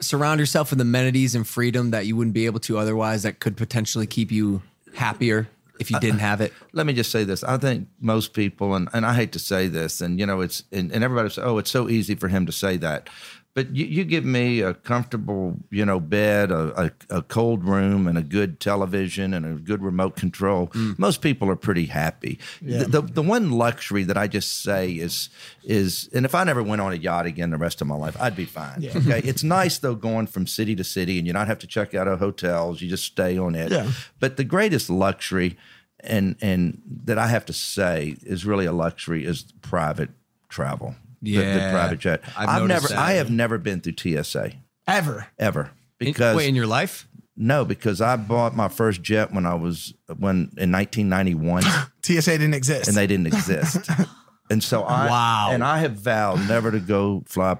[0.00, 3.24] surround yourself with amenities and freedom that you wouldn't be able to otherwise?
[3.24, 4.62] That could potentially keep you
[4.94, 5.48] happier
[5.78, 6.52] if you didn't have it.
[6.72, 7.44] let me just say this.
[7.44, 10.62] I think most people, and, and I hate to say this, and you know, it's
[10.72, 13.08] and, and everybody says, "Oh, it's so easy for him to say that."
[13.56, 18.06] But you, you give me a comfortable, you know, bed, a, a, a cold room,
[18.06, 20.66] and a good television, and a good remote control.
[20.68, 20.98] Mm.
[20.98, 22.38] Most people are pretty happy.
[22.60, 25.30] The, the the one luxury that I just say is
[25.64, 28.14] is, and if I never went on a yacht again the rest of my life,
[28.20, 28.84] I'd be fine.
[28.94, 31.94] Okay, it's nice though going from city to city, and you don't have to check
[31.94, 32.82] out of hotels.
[32.82, 33.72] You just stay on it.
[33.72, 33.90] Yeah.
[34.20, 35.56] But the greatest luxury,
[36.00, 40.10] and and that I have to say is really a luxury, is private
[40.50, 40.94] travel.
[41.22, 41.72] The- the, Yeah.
[41.72, 42.22] private jet.
[42.36, 42.98] I've I've, never, that.
[42.98, 44.52] I have never been through TSA.
[44.86, 45.26] Ever.
[45.38, 47.08] ever In- because wait, in your life?
[47.36, 51.62] no, because I bought my first jet when I was when in 1991,
[52.02, 52.88] TSA didn't exist.
[52.88, 53.78] and they didn't exist.
[54.48, 55.48] And so I Wow.
[55.50, 57.56] and I have vowed never to go fly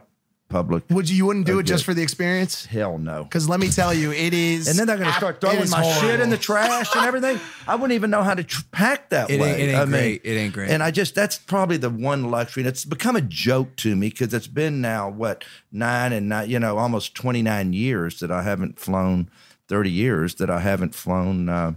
[0.49, 0.84] public.
[0.90, 2.66] Would you, you wouldn't do it just for the experience?
[2.66, 3.24] Hell no.
[3.24, 4.68] Because let me tell you, it is.
[4.68, 7.40] And then they're going to start throwing is my shit in the trash and everything.
[7.66, 9.51] I wouldn't even know how to tr- pack that It way.
[9.51, 10.20] ain't- it ain't I mean, great.
[10.24, 10.70] It ain't great.
[10.70, 14.09] And I just that's probably the one luxury, and it's become a joke to me
[14.11, 18.30] because it's been now what nine and nine, you know, almost twenty nine years that
[18.30, 19.28] I haven't flown.
[19.68, 21.49] Thirty years that I haven't flown.
[21.49, 21.72] Uh,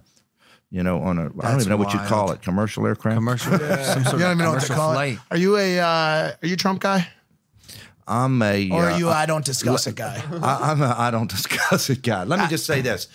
[0.70, 3.15] you know, on a I don't even know what you call it, commercial aircraft.
[3.17, 5.13] Commercial, some sort You don't of even know what to call flight.
[5.13, 5.20] it.
[5.32, 5.80] Are you a?
[5.80, 7.07] Uh, are you a Trump guy?
[8.10, 8.70] I'm a.
[8.72, 9.10] Or uh, are you?
[9.10, 10.22] I don't discuss it guy.
[10.41, 12.24] I, I'm a, I don't discuss it, guy.
[12.24, 13.07] Let me just say this: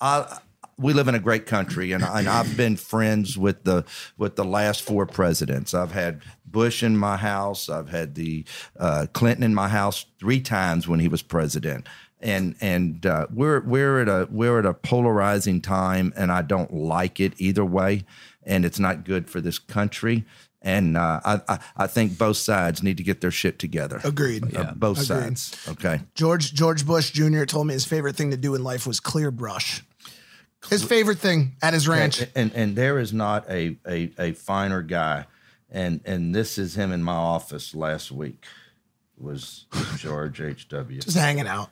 [0.00, 0.38] I,
[0.76, 3.84] we live in a great country, and, and I've been friends with the
[4.18, 5.72] with the last four presidents.
[5.72, 7.68] I've had Bush in my house.
[7.68, 8.44] I've had the
[8.78, 11.86] uh, Clinton in my house three times when he was president.
[12.22, 16.70] And and uh, we're we're at a we're at a polarizing time, and I don't
[16.70, 18.04] like it either way,
[18.42, 20.26] and it's not good for this country.
[20.62, 24.00] And uh, I, I I think both sides need to get their shit together.
[24.04, 24.54] Agreed.
[24.54, 25.38] Uh, both Agreed.
[25.38, 25.68] sides.
[25.68, 26.00] Okay.
[26.14, 27.44] George George Bush Jr.
[27.44, 29.82] told me his favorite thing to do in life was clear brush.
[30.68, 32.22] His favorite thing at his ranch.
[32.34, 35.24] And and there is not a a, a finer guy,
[35.70, 38.44] and and this is him in my office last week.
[39.16, 39.64] Was
[39.96, 41.00] George H W.
[41.00, 41.70] Just hanging out.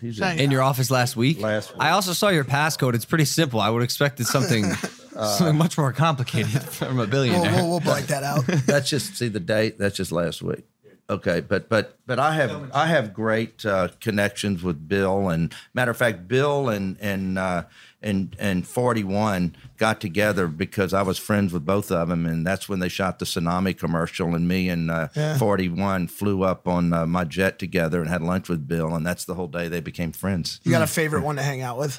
[0.00, 0.40] He's Dang.
[0.40, 1.40] a, In your office last week?
[1.40, 1.82] Last week.
[1.82, 2.94] I also saw your passcode.
[2.94, 3.60] It's pretty simple.
[3.60, 4.64] I would have expected something
[5.14, 7.52] something much more complicated from a We'll, billionaire.
[7.56, 8.44] we'll, we'll blank that out.
[8.66, 9.78] that's just see the date.
[9.78, 10.64] That's just last week.
[11.08, 15.90] Okay, but but but I have I have great uh, connections with Bill, and matter
[15.90, 17.64] of fact, Bill and and uh,
[18.00, 22.46] and and forty one got together because I was friends with both of them, and
[22.46, 26.68] that's when they shot the tsunami commercial, and me and uh, forty one flew up
[26.68, 29.66] on uh, my jet together and had lunch with Bill, and that's the whole day
[29.66, 30.60] they became friends.
[30.62, 31.98] You got a favorite one to hang out with?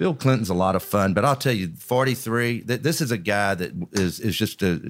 [0.00, 3.18] Bill Clinton's a lot of fun, but I'll tell you, 43, th- this is a
[3.18, 4.80] guy that is is just a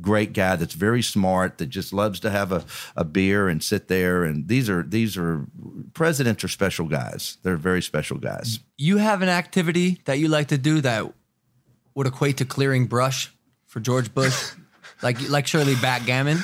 [0.00, 2.64] great guy that's very smart, that just loves to have a,
[2.96, 4.24] a beer and sit there.
[4.24, 5.46] And these are these are
[5.92, 7.38] presidents are special guys.
[7.44, 8.58] They're very special guys.
[8.76, 11.14] you have an activity that you like to do that
[11.94, 13.32] would equate to clearing brush
[13.68, 14.50] for George Bush?
[15.04, 16.38] like like Shirley backgammon?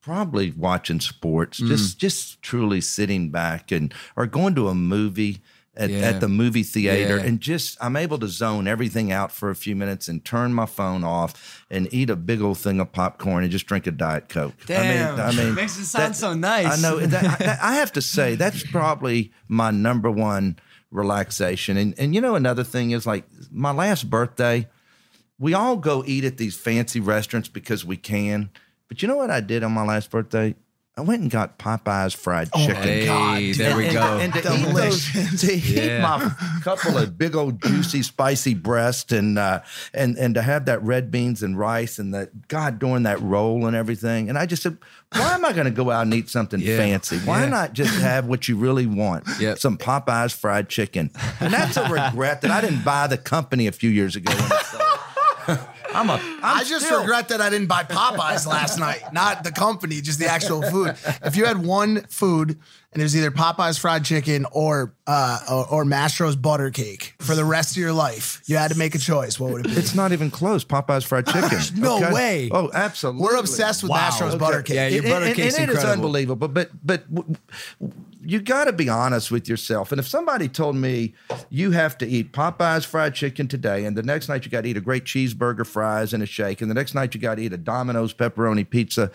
[0.00, 2.00] Probably watching sports, just mm.
[2.00, 5.42] just truly sitting back and or going to a movie.
[5.76, 5.98] At, Yeah.
[6.00, 7.22] at the movie theater Yeah.
[7.22, 10.66] and just I'm able to zone everything out for a few minutes and turn my
[10.66, 14.28] phone off and eat a big old thing of popcorn and just drink a diet
[14.28, 14.54] coke.
[14.66, 15.14] Damn.
[15.20, 16.66] I mean, I mean, Makes it sound so nice.
[16.66, 16.98] I know.
[17.06, 20.58] That, that- I have to say that's probably my number one
[20.90, 21.76] relaxation.
[21.76, 24.68] And and you know another thing is like my last birthday,
[25.38, 28.50] we all go eat at these fancy restaurants because we can.
[28.88, 30.56] But you know what I did on my last birthday?
[31.00, 32.76] I went and got Popeye's fried chicken.
[32.76, 34.18] Hey, God, there we go.
[34.18, 34.62] And, to eat those,
[35.12, 35.40] Delicious.
[35.40, 36.02] to eat Yeah.
[36.02, 36.30] my
[36.62, 39.60] couple of big old juicy spicy breasts and uh,
[39.94, 43.66] and and to have that red beans and rice and that God doing that roll
[43.66, 44.28] and everything.
[44.28, 44.76] And I just said,
[45.12, 46.76] why am I going to go out and eat something Yeah.
[46.76, 47.16] fancy?
[47.20, 47.48] Why Yeah.
[47.48, 49.24] not just have what you really want?
[49.40, 49.58] Yep.
[49.58, 51.10] Some Popeyes fried chicken.
[51.40, 54.32] And that's a regret that I didn't buy the company a few years ago.
[55.92, 56.10] When it sold.
[56.10, 56.12] I'm a.
[56.42, 60.00] I'm i just still- regret that I didn't buy Popeyes last night, not the company,
[60.00, 60.94] just the actual food.
[61.24, 62.58] If you had one food
[62.92, 67.34] and it was either Popeyes fried chicken or uh, or, or Mastro's butter cake for
[67.34, 69.38] the rest of your life, you had to make a choice.
[69.38, 69.76] What would it be?
[69.80, 70.64] It's not even close.
[70.64, 71.58] Popeye's fried chicken.
[71.80, 72.48] No way.
[72.52, 73.22] Oh, absolutely.
[73.22, 74.08] We're obsessed with Wow.
[74.10, 74.38] Mastro's Okay.
[74.38, 74.76] butter cake.
[74.76, 75.92] Yeah, your And- butter and- cake's and it is incredible.
[76.04, 76.48] unbelievable.
[76.48, 77.36] But but w-
[77.80, 77.94] w-
[78.30, 79.90] you got to be honest with yourself.
[79.90, 81.14] And if somebody told me
[81.48, 84.68] you have to eat Popeye's fried chicken today, and the next night you got to
[84.68, 87.42] eat a great cheeseburger, fries, and a shake, and the next night you got to
[87.42, 89.10] eat a Domino's pepperoni pizza.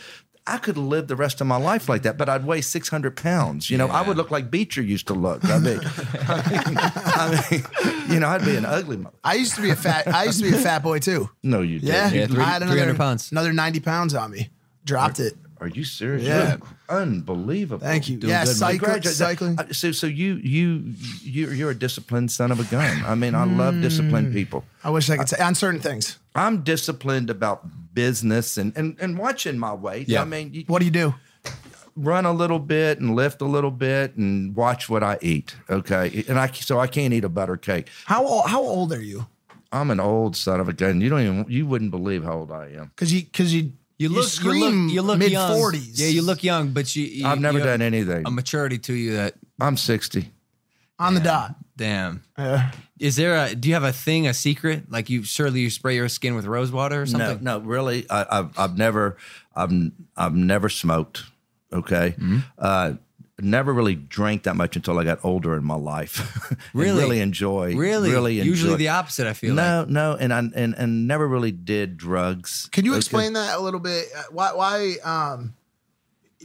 [0.47, 3.69] I could live the rest of my life like that, but I'd weigh 600 pounds.
[3.71, 5.43] You know, I would look like Beecher used to look.
[5.45, 5.79] I mean,
[6.27, 9.15] I mean, I mean, you know, I'd be an ugly mother.
[9.23, 10.07] I used to be a fat.
[10.07, 11.29] I used to be a fat boy too.
[11.41, 12.19] No, you Yeah, didn't.
[12.19, 13.31] Yeah, three- I had another 300 pounds.
[13.31, 14.49] another ninety pounds on me.
[14.83, 15.33] Dropped it.
[15.61, 16.23] Are you serious?
[16.23, 16.57] Yeah.
[16.89, 17.85] You're unbelievable.
[17.85, 18.17] Thank you.
[18.17, 18.79] Doing yeah, cycling.
[18.79, 19.17] Congratulations.
[19.17, 19.59] cycling.
[19.59, 23.03] Uh, So, so you you you you're a disciplined son of a gun.
[23.05, 24.63] I mean, I love disciplined people.
[24.83, 26.19] I wish I could say on certain things.
[26.35, 30.09] I'm disciplined about business and and, and watching my weight.
[30.09, 30.21] Yeah.
[30.21, 31.13] I mean, you What do you do?
[31.97, 35.55] run a little bit and lift a little bit and watch what I eat.
[35.69, 37.87] Okay, and I so I can't eat a butter cake.
[38.05, 39.27] How old, how old are you?
[39.71, 41.01] I'm an old son of a gun.
[41.01, 42.91] You don't even you wouldn't believe how old I am.
[42.95, 45.57] Because you because you You look, you, scream look, you look mid young.
[45.57, 46.01] forties.
[46.01, 47.05] Yeah, you look young, but you.
[47.05, 48.23] you I've never you done anything.
[48.25, 50.29] A maturity to you that I'm 60.
[50.99, 51.55] on the dot.
[51.77, 52.21] damn.
[52.37, 52.71] Yeah.
[52.99, 53.55] Is there a?
[53.55, 54.91] Do you have a thing, a secret?
[54.91, 57.43] Like you surely you spray your skin with rose water or something?
[57.43, 58.05] No, no, really.
[58.09, 59.17] I, I've I've never
[59.55, 59.71] I've
[60.17, 61.23] I've never smoked.
[61.73, 62.37] Okay, Mm-hmm.
[62.57, 62.93] uh,
[63.39, 66.41] never really drank that much until I got older in my life.
[66.73, 67.03] Really?
[67.03, 67.75] really enjoy.
[67.75, 68.11] Really?
[68.11, 69.65] really Usually the opposite, I feel like.
[69.65, 72.67] No, no, and I and and never really did drugs.
[72.71, 74.07] Can you explain that a little bit?
[74.15, 74.53] Uh, Why?
[74.53, 74.95] Why?
[75.03, 75.53] Um,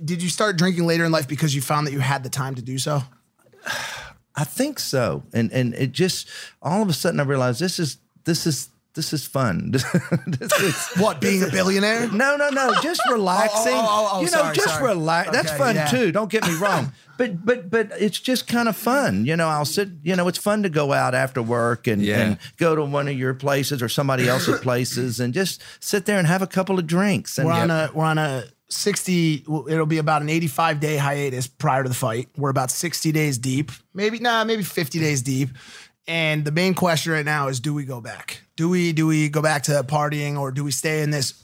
[0.05, 2.55] did you start drinking later in life because you found that you had the time
[2.55, 3.03] to do so?
[4.37, 6.29] I think so, and and it just
[6.63, 9.71] all of a sudden I realized this is this is this is fun.
[10.27, 11.21] this is, What?
[11.21, 12.11] Being a billionaire?
[12.11, 12.75] No, no, no.
[12.83, 13.73] Just oh, oh, oh, relaxing.
[13.75, 14.89] oh, oh, oh, you know, sorry, just sorry.
[14.89, 15.31] relax.
[15.31, 15.87] That's fun yeah.
[15.87, 16.13] too.
[16.13, 16.93] Don't get me wrong.
[17.17, 19.27] But but but it's just kind of fun.
[19.27, 19.89] You know, I'll sit.
[20.03, 22.21] You know, it's fun to go out after work and, Yeah.
[22.21, 26.19] and go to one of your places or somebody else's places and just sit there
[26.19, 27.37] and have a couple of drinks.
[27.39, 29.45] And We're on a we're on a sixty.
[29.69, 32.29] It'll be about an eighty-five day hiatus prior to the fight.
[32.37, 33.71] We're about sixty days deep.
[33.93, 35.51] Maybe nah, maybe fifty days deep.
[36.07, 38.43] And the main question right now is: Do we go back?
[38.57, 41.43] Do we do we go back to partying or do we stay in this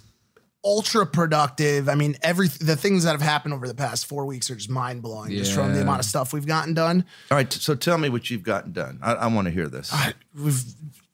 [0.65, 1.89] ultra productive?
[1.89, 4.71] I mean, every the things that have happened over the past four weeks are just
[4.71, 5.31] mind blowing.
[5.31, 7.05] Just from the amount of stuff we've gotten done.
[7.31, 7.53] all right.
[7.53, 8.99] So tell me what you've gotten done.
[9.03, 9.95] I, I want to hear this.
[10.35, 10.63] we've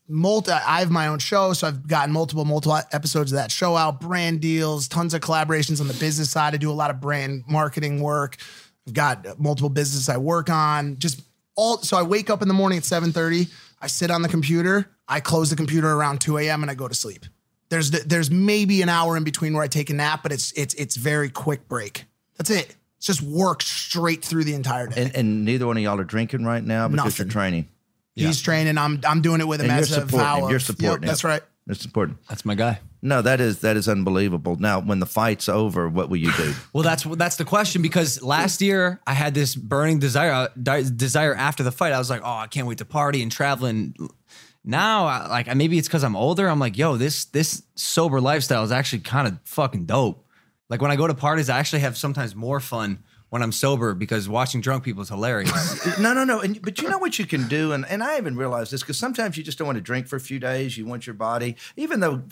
[0.08, 3.76] multi I have my own show, so I've gotten multiple multiple episodes of that show
[3.76, 6.54] out, brand deals, tons of collaborations on the business side.
[6.54, 8.36] I do a lot of brand marketing work.
[8.86, 10.98] I've got multiple businesses I work on.
[10.98, 11.22] Just
[11.56, 13.48] all so I wake up in the morning at 7:30,
[13.80, 16.62] I sit on the computer, I close the computer around 2 a.m.
[16.62, 17.26] and I go to sleep.
[17.68, 20.74] There's there's maybe an hour in between where I take a nap, but it's it's
[20.74, 22.04] it's very quick break.
[22.38, 22.74] That's it.
[22.98, 25.02] It's just work straight through the entire day.
[25.02, 27.26] and, and neither one of y'all are drinking right now because Nothing.
[27.26, 27.68] you're training.
[28.14, 28.76] He's training.
[28.78, 30.36] I'm I'm doing it with him And as a supporting vow.
[30.38, 30.44] him.
[30.44, 31.06] of- You're Yep, supporting him.
[31.08, 31.42] That's right.
[31.66, 32.18] That's important.
[32.28, 32.80] That's my guy.
[33.02, 34.56] No, that is that is unbelievable.
[34.56, 36.54] Now, when the fight's over, what will you do?
[36.72, 41.62] Well, that's that's the question because last year I had this burning desire desire after
[41.62, 41.92] the fight.
[41.92, 43.66] I was like, oh, I can't wait to party and travel.
[43.66, 43.96] And
[44.64, 46.48] now, I- like maybe it's because I'm older.
[46.48, 50.26] I'm like, yo, this this sober lifestyle is actually kind of fucking dope.
[50.68, 53.02] Like when I go to parties, I actually have sometimes more fun
[53.32, 55.98] when I'm sober because watching drunk people is hilarious.
[55.98, 56.40] no, no, no.
[56.40, 58.98] And but you know what you can do, and and I even realized this because
[58.98, 60.76] sometimes you just don't want to drink for a few days.
[60.76, 62.24] You want your body, even though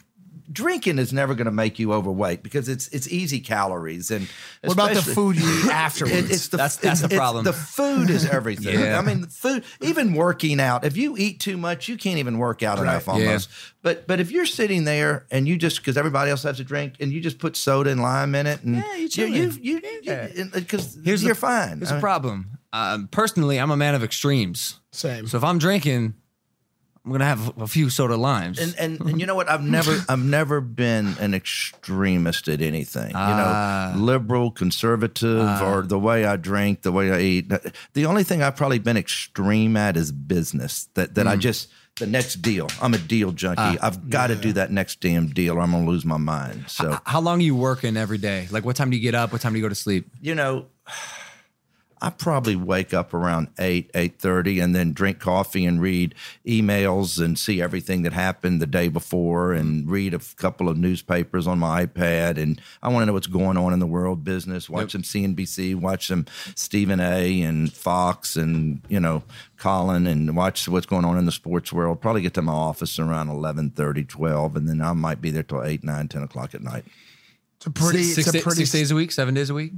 [0.52, 4.28] drinking is never going to make you overweight because it's it's easy calories and
[4.62, 6.14] What about the food you eat afterwards?
[6.18, 7.44] It, it's the That's- that's it's- the it's- problem.
[7.44, 8.78] The food is everything.
[8.80, 8.98] Yeah.
[8.98, 9.64] I mean, food.
[9.80, 10.84] Even working out.
[10.84, 13.06] If you eat too much, you can't even work out enough.
[13.06, 13.12] Yeah.
[13.12, 13.48] Almost.
[13.82, 16.94] But but if you're sitting there and you just because everybody else has a drink
[17.00, 19.34] and you just put soda and lime in it and Yeah, you're you chilling.
[19.34, 20.28] you you Yeah.
[20.52, 21.78] because Here's the- you're fine.
[21.78, 22.58] Here's I the mean, problem.
[22.72, 24.78] Um, personally, I'm a man of extremes.
[24.92, 25.26] Same.
[25.26, 26.14] So if I'm drinking,
[27.04, 28.58] I'm gonna have a few soda limes.
[28.58, 29.48] And, and and you know what?
[29.48, 33.12] I've never I've never been an extremist at anything.
[33.14, 33.92] Ah.
[33.92, 37.52] you know, liberal, conservative, or the way I drink, the way I eat.
[37.94, 40.88] The only thing I've probably been extreme at is business.
[40.94, 41.40] That that I Hmm.
[41.40, 42.68] just the next deal.
[42.82, 43.60] I'm a deal junkie.
[43.62, 43.76] Ah.
[43.82, 46.64] I've got to do that next damn deal, or I'm gonna lose my mind.
[46.68, 48.46] So How long are you working every day?
[48.50, 49.32] Like, what time do you get up?
[49.32, 50.06] What time do you go to sleep?
[50.20, 50.66] you know.
[52.02, 56.14] I probably wake up around eight, eight thirty, and then drink coffee and read
[56.46, 59.90] emails and see everything that happened the day before, and mm-hmm.
[59.90, 62.38] read a f- couple of newspapers on my iPad.
[62.38, 64.70] And I want to know what's going on in the world business.
[64.70, 67.42] Watch some CNBC, watch some Stephen A.
[67.42, 69.22] and Fox, and you know
[69.58, 72.00] Colin, and watch what's going on in the sports world.
[72.00, 75.62] Probably get to my office around 11, 12, and then I might be there till
[75.62, 76.84] eight, nine, 10 o'clock at night.
[77.58, 78.04] It's a pretty.
[78.04, 78.64] six, it's a pretty.
[78.64, 79.72] six days a week, seven days a week.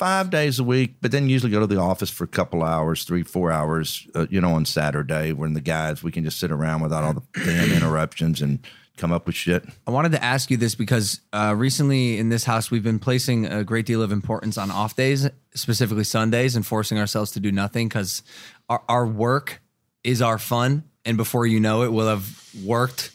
[0.00, 3.04] Five days a week, but then usually go to the office for a couple hours,
[3.04, 6.50] three, four hours, uh, you know, on Saturday when the guys, we can just sit
[6.50, 9.62] around without all the damn interruptions and come up with shit.
[9.86, 13.44] I wanted to ask you this because uh, recently in this house we've been placing
[13.44, 17.52] a great deal of importance on off days, specifically Sundays, and forcing ourselves to do
[17.52, 18.22] nothing because
[18.70, 19.60] our, our work
[20.02, 22.26] is our fun, and before you know it, we'll have
[22.64, 23.14] worked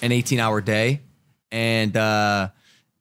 [0.00, 1.00] an eighteen-hour day,
[1.50, 2.50] and uh,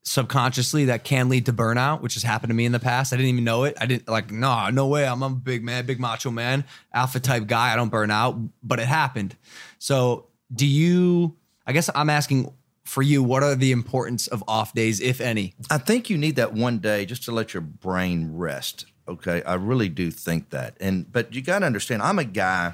[0.09, 3.13] subconsciously that can lead to burnout, which has happened to me in the past.
[3.13, 3.77] I didn't even know it.
[3.79, 5.05] I didn't like, no, no way.
[5.05, 7.71] I'm a big man, big macho man, alpha type guy.
[7.71, 9.37] I don't burn out, but it happened.
[9.77, 11.37] So, do you?
[11.67, 12.51] I guess I'm asking
[12.85, 13.21] for you.
[13.21, 15.53] What are the importance of off days, if any?
[15.69, 18.87] I think you need that one day just to let your brain rest.
[19.07, 19.43] Okay.
[19.43, 20.75] I really do think that.
[20.79, 22.73] And, but you got to understand, I'm a guy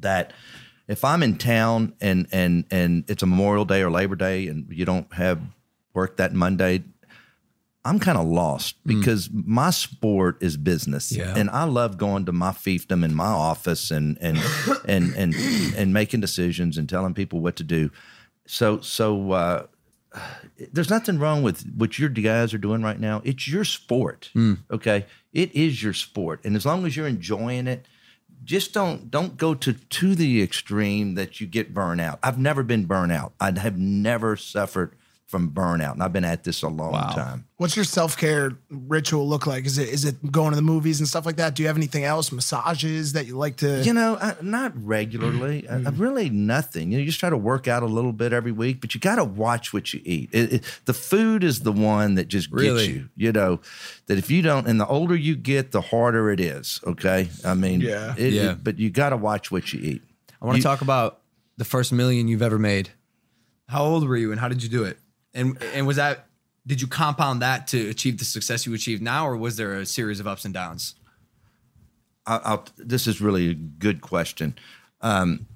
[0.00, 0.32] that
[0.88, 4.66] if I'm in town and, and, and it's a Memorial Day or Labor Day and
[4.70, 5.42] you don't have
[5.94, 6.84] work that Monday,
[7.84, 11.34] I'm kind of lost because my sport is business, Yeah.
[11.36, 14.38] and I love going to my fiefdom in my office and and
[14.88, 15.34] and and
[15.76, 17.90] and making decisions and telling people what to do.
[18.46, 19.66] So so uh,
[20.72, 23.20] there's nothing wrong with what your guys are doing right now.
[23.24, 24.30] It's your sport,
[24.70, 25.06] okay?
[25.32, 27.86] It is your sport, and as long as you're enjoying it,
[28.44, 32.18] just don't don't go to to the extreme that you get burnout.
[32.22, 33.32] I've never been burnout.
[33.40, 34.94] I have never suffered
[35.32, 35.92] from burnout.
[35.94, 37.46] And I've been at this a long time.
[37.56, 39.64] What's your self care ritual look like?
[39.64, 41.54] Is it is it going to the movies and stuff like that?
[41.54, 42.30] Do you have anything else?
[42.30, 43.82] Massages that you like to?
[43.82, 45.66] You know, I, not regularly.
[45.70, 45.98] I, I mm.
[45.98, 46.92] really nothing.
[46.92, 49.00] You know, you just try to work out a little bit every week, but you
[49.00, 50.28] got to watch what you eat.
[50.32, 52.86] It, it, the food is the one that just gets Really?
[52.88, 53.08] you.
[53.16, 53.60] You know,
[54.08, 56.78] that if you don't, and the older you get, the harder it is.
[56.86, 58.14] Okay, I mean, Yeah.
[58.18, 58.50] it- Yeah.
[58.52, 60.02] it- but you got to watch what you eat.
[60.42, 61.20] I want to talk about
[61.56, 62.90] the first million you've ever made.
[63.68, 64.98] How old were you and how did you do it?
[65.34, 66.26] And and was that
[66.66, 69.86] did you compound that to achieve the success you achieve now, or was there a
[69.86, 70.94] series of ups and downs?
[72.24, 74.54] I'll, this is really a good question.
[75.00, 75.46] Um,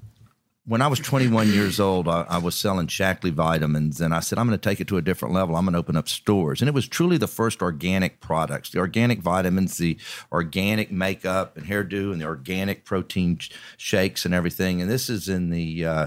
[0.66, 4.36] when I was 21 years old, I, I was selling Shaklee vitamins, and I said,
[4.36, 5.54] I'm going to take it to a different level.
[5.54, 6.60] I'm going to open up stores.
[6.60, 9.96] And it was truly the first organic products the organic vitamins, the
[10.32, 14.82] organic makeup and hairdo, and the organic protein sh- shakes and everything.
[14.82, 16.06] And this is in the, uh,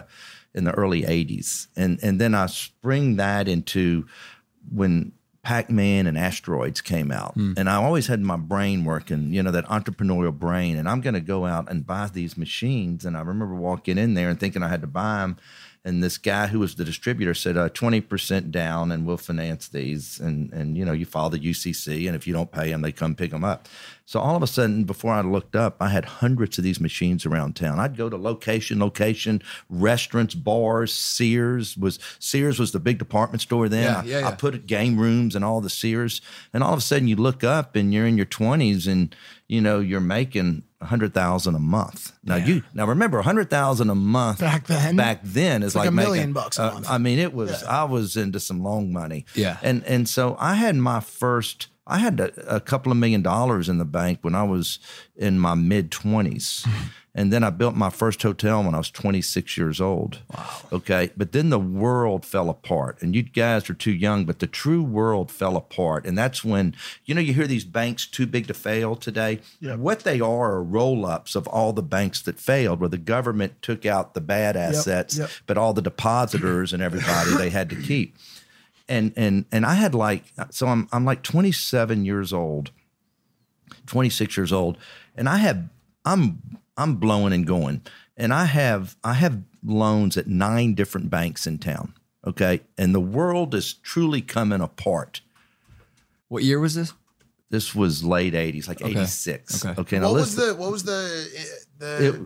[0.54, 1.68] in the early 80s.
[1.76, 4.08] And, and then I spring that into
[4.72, 9.52] when Pac-Man and Asteroids came out, and I always had my brain working, you know,
[9.52, 10.78] that entrepreneurial brain.
[10.78, 13.06] And I'm going to go out and buy these machines.
[13.06, 15.38] And I remember walking in there and thinking I had to buy them.
[15.86, 20.20] And this guy who was the distributor said, uh, 20% down and we'll finance these.
[20.20, 22.06] And, and, you know, you file the UCC.
[22.06, 23.68] And if you don't pay them, they come pick them up.
[24.10, 27.28] So all of a sudden, before I looked up, I had hundreds of these machines
[27.28, 27.80] around town.
[27.80, 29.39] I'd go to location, location,
[29.70, 33.84] restaurants, bars, Sears was Sears was the big department store then.
[33.84, 34.36] Yeah, I- yeah, I yeah.
[34.36, 37.43] put it game rooms and all the Sears, and all of a sudden you look
[37.43, 39.16] up and you're in your twenties and
[39.47, 42.14] you know you're making a hundred thousand a month.
[42.24, 44.95] Now you now remember a hundred thousand a month Back then?
[44.95, 46.89] Back then is like like, a million making- bucks a uh, month.
[46.89, 49.28] I mean, it was I was into some long money.
[49.36, 49.57] Yeah.
[49.62, 51.68] and and so I had my first.
[51.90, 54.80] I had a, a couple of million dollars in the bank when I was
[55.16, 56.64] in my mid 20s.
[56.64, 56.88] Mm-hmm.
[57.16, 60.20] And then I built my first hotel when I was 26 years old.
[60.34, 60.62] Wow.
[60.72, 61.10] Okay.
[61.18, 63.02] But then the world fell apart.
[63.02, 66.06] And you guys are too young, but the true world fell apart.
[66.06, 66.76] And that's when,
[67.06, 69.40] you know, you hear these banks too big to fail today.
[69.60, 73.62] What they are are roll ups of all the banks that failed, where the government
[73.62, 75.30] took out the bad assets, yep.
[75.48, 78.16] but all the depositors and everybody they had to keep
[78.90, 82.72] and and and I had like so I'm I'm like 27 years old,
[83.86, 84.78] 26 years old,
[85.16, 85.70] and I have
[86.04, 87.82] I'm I'm blowing and going,
[88.18, 91.94] and I have I have loans at nine different banks in town.
[92.28, 95.22] Okay, and the world is truly coming apart.
[96.28, 96.94] What year was this?
[97.52, 99.66] This was late 80s, like 86.
[99.66, 99.82] Okay.
[99.82, 100.00] Okay.
[100.00, 100.56] now what was listen.
[100.56, 101.28] the what was the
[101.80, 102.22] the It-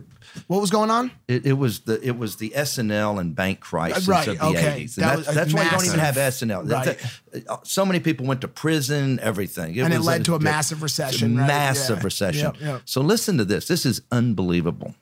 [0.48, 1.12] what was going on?
[1.28, 4.72] It, it was the it was the S&L and bank crisis Right, of the okay.
[4.74, 6.50] eighties, and That that's, was that's why you don't even have massive.
[6.50, 6.64] S&L.
[6.64, 6.98] Right.
[7.32, 10.40] That- uh, so many people went to prison, everything, And it was led to a
[10.40, 11.46] massive recession, right?
[11.46, 12.04] Massive Yeah.
[12.04, 12.44] recession.
[12.46, 12.82] Yep, yep.
[12.84, 13.66] So listen to this.
[13.68, 14.94] This is unbelievable.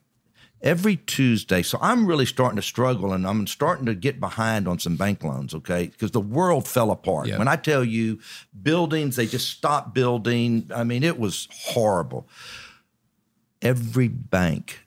[0.63, 4.79] Every Tuesday, so I'm really starting to struggle, and I'm starting to get behind on
[4.79, 5.55] some bank loans.
[5.55, 7.27] Okay, because the world fell apart.
[7.27, 7.39] Yeah.
[7.39, 8.21] When I tell you,
[8.63, 10.71] buildings they just stopped building.
[10.75, 12.29] I mean, it was horrible.
[13.61, 14.87] Every bank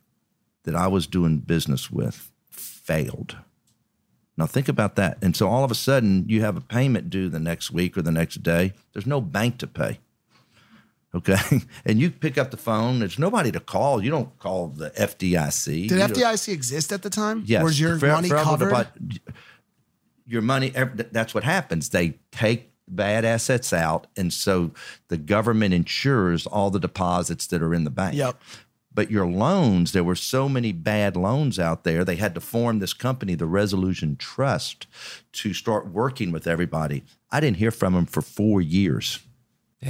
[0.64, 3.38] that I was doing business with failed.
[4.38, 5.18] Now think about that.
[5.22, 8.02] And so all of a sudden you have a payment due the next week or
[8.02, 8.74] the next day.
[8.94, 10.00] There's no bank to pay.
[11.16, 11.62] Okay.
[11.86, 14.04] And you pick up the phone, there's nobody to call.
[14.04, 15.88] You don't call the FDIC.
[15.88, 17.44] Did You FDIC exist at the time?
[17.46, 17.64] Yes.
[17.64, 18.74] Was your money covered?
[18.74, 19.20] depo-
[20.26, 20.72] your money,
[21.12, 21.90] that's what happens.
[21.90, 24.08] They take bad assets out.
[24.18, 24.72] And so
[25.08, 28.16] the government insures all the deposits that are in the bank.
[28.16, 28.42] Yep.
[28.94, 32.80] But your loans, there were so many bad loans out there, they had to form
[32.80, 34.88] this company, the Resolution Trust,
[35.34, 37.04] to start working with everybody.
[37.30, 39.20] I didn't hear from them for four years.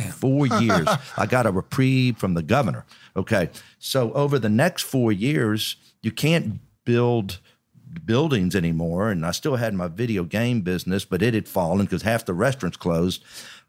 [0.02, 0.88] Four years.
[1.18, 2.86] I got a reprieve from the governor.
[3.16, 3.50] Okay.
[3.80, 7.40] So over the next four years, you can't build
[8.06, 9.10] buildings anymore.
[9.10, 12.34] And I still had my video game business, but it had fallen because half the
[12.34, 13.24] restaurants closed.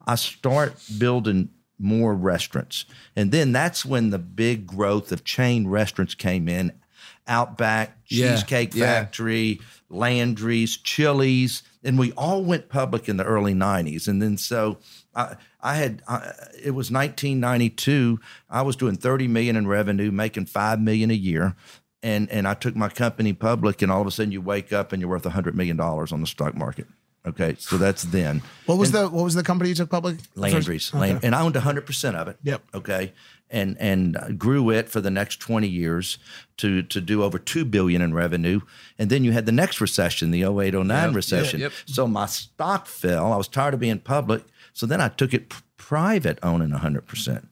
[0.06, 2.86] I start building more restaurants.
[3.14, 6.72] And then that's when the big growth of chain restaurants came in.
[7.28, 8.86] Outback, Yeah, Cheesecake yeah.
[8.86, 9.60] Factory,
[9.90, 14.08] Landry's, Chili's, and we all went public in the early 90s.
[14.08, 14.78] And then so
[15.14, 16.32] I, I had, I,
[16.62, 18.20] it was 1992.
[18.50, 21.54] I was doing 30 million in revenue, making 5 million a year.
[22.02, 24.92] And, and I took my company public, and all of a sudden you wake up
[24.92, 26.86] and you're worth $100 million on the stock market.
[27.26, 27.56] Okay.
[27.58, 28.42] So that's then.
[28.66, 30.18] what was the what was the company you took public?
[30.36, 31.00] Landry's, Okay.
[31.00, 32.36] Land, and I owned 100% of it.
[32.44, 32.62] Yep.
[32.74, 33.12] Okay.
[33.48, 36.18] And and grew it for the next 20 years
[36.56, 38.60] to to do over 2 billion in revenue.
[38.98, 41.60] And then you had the next recession, the 0809 recession.
[41.60, 41.72] yep.
[41.86, 43.32] So my stock fell.
[43.32, 44.42] I was tired of being public.
[44.72, 47.44] So then I took it p- private owning 100%.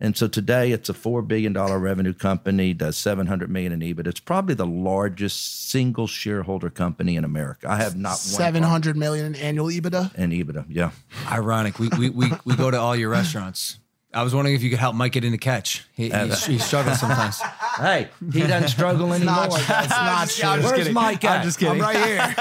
[0.00, 4.06] And so today it's a $4 billion revenue company, does 700 million in EBIT.
[4.08, 7.68] It's probably the largest single shareholder company in America.
[7.70, 10.14] I have not one Seven hundred million in annual EBITDA.
[10.16, 10.64] in EBITDA.
[10.68, 10.90] Yeah.
[11.30, 11.78] Ironic.
[11.78, 13.78] We, we we we go to all your restaurants.
[14.14, 15.86] I was wondering if you could help Mike get in the catch.
[15.94, 17.40] He, he's, he's struggling sometimes.
[17.72, 19.34] Hey, he doesn't struggle anymore.
[19.34, 20.46] Not, that's not true.
[20.46, 20.92] I'm just Where's kidding.
[20.92, 21.44] Mike I'm at?
[21.44, 21.82] just I'm kidding.
[21.82, 22.34] right here.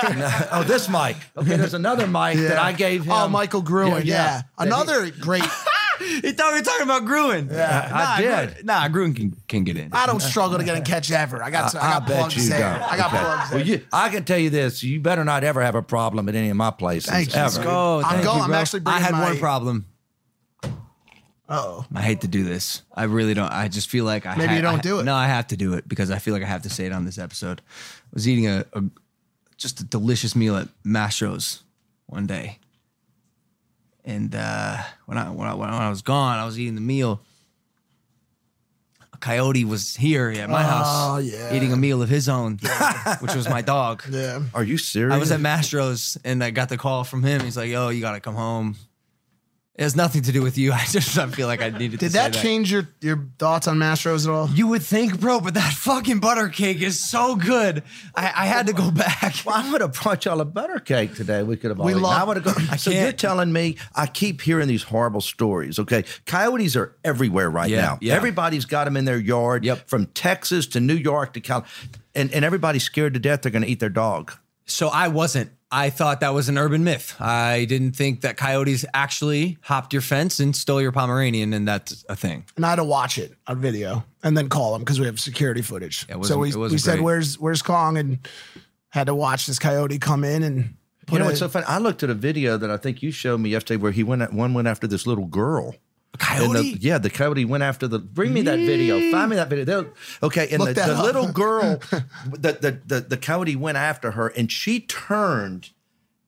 [0.51, 1.15] oh, this Mike.
[1.37, 3.11] Okay, there's another Mike that I gave oh, him.
[3.11, 4.05] Oh, Michael Gruen.
[4.05, 5.45] Yeah, another great.
[6.01, 7.47] He thought we were talking about Gruen.
[7.49, 8.65] Yeah, uh, I nah, did.
[8.65, 9.93] Nah, Gruen can, can get in.
[9.93, 11.41] I don't struggle to get in catch ever.
[11.41, 11.73] I got.
[11.75, 12.59] I, I got bet plugs you there.
[12.59, 12.91] don't.
[12.91, 13.23] I got Okay.
[13.23, 13.59] plugs there.
[13.59, 16.35] Well, you, I can tell you this: you better not ever have a problem at
[16.35, 17.09] any of my places.
[17.09, 17.63] Thank you, ever.
[17.65, 19.85] Oh, I'm going- I'm actually I had my- one problem.
[21.53, 22.81] Oh, I hate to do this.
[22.95, 23.51] I really don't.
[23.51, 25.03] I just feel like I Maybe ha- you don't I- do it.
[25.03, 26.93] No, I have to do it because I feel like I have to say it
[26.93, 27.61] on this episode.
[27.69, 28.83] I was eating a, a
[29.57, 31.63] just a delicious meal at Mastro's
[32.07, 32.57] one day,
[34.05, 34.77] and uh,
[35.07, 37.19] when I when I when I was gone, I was eating the meal.
[39.13, 41.53] A coyote was here at my Oh, house yeah.
[41.53, 42.59] eating a meal of his own,
[43.19, 44.03] which was my dog.
[44.09, 44.39] yeah.
[44.53, 45.13] Are you serious?
[45.13, 47.41] I was at Mastro's and I got the call from him.
[47.41, 48.77] He's like, "Yo, you got to come home."
[49.75, 50.73] It has nothing to do with you.
[50.73, 53.67] I just I feel like I needed to Did say that change your your thoughts
[53.69, 54.49] on Mastros at all?
[54.49, 57.83] You would think, bro, but that fucking butter cake is so good.
[58.13, 59.35] I, I had to go back.
[59.45, 61.41] Well, I would have brought y'all a butter cake today.
[61.41, 61.79] We could have.
[61.79, 62.03] all We eaten.
[62.03, 62.77] love- I would have gone.
[62.77, 63.03] So can't.
[63.03, 65.79] you're telling me I keep hearing these horrible stories?
[65.79, 67.97] Okay, coyotes are everywhere right Yeah, now.
[68.01, 68.15] yeah.
[68.15, 69.63] Everybody's got them in their yard.
[69.63, 69.87] Yep.
[69.87, 71.65] From Texas to New York to Cal,
[72.13, 74.33] and and everybody's scared to death they're going to eat their dog.
[74.65, 75.51] So I wasn't.
[75.73, 77.15] I thought that was an urban myth.
[77.19, 82.03] I didn't think that coyotes actually hopped your fence and stole your Pomeranian, and that's
[82.09, 82.45] a thing.
[82.57, 85.19] And I had to watch it on video and then call them because we have
[85.19, 86.05] security footage.
[86.09, 87.03] Yeah, so wasn't- we, it we said, great.
[87.03, 88.19] "Where's Where's Kong?" and
[88.89, 90.73] had to watch this coyote come in and
[91.05, 91.65] put You know a- what's so funny?
[91.67, 94.21] I looked at a video that I think you showed me yesterday where he went
[94.21, 95.75] at, one went after this little girl.
[96.19, 96.77] A And the, coyote?
[96.81, 97.99] yeah, the coyote went after the.
[97.99, 98.99] Bring me that video.
[99.11, 99.65] Find me that video.
[99.65, 99.93] They'll-
[100.23, 101.79] okay, and the, Look that the little girl,
[102.31, 105.69] the, the the the coyote went after her, and she turned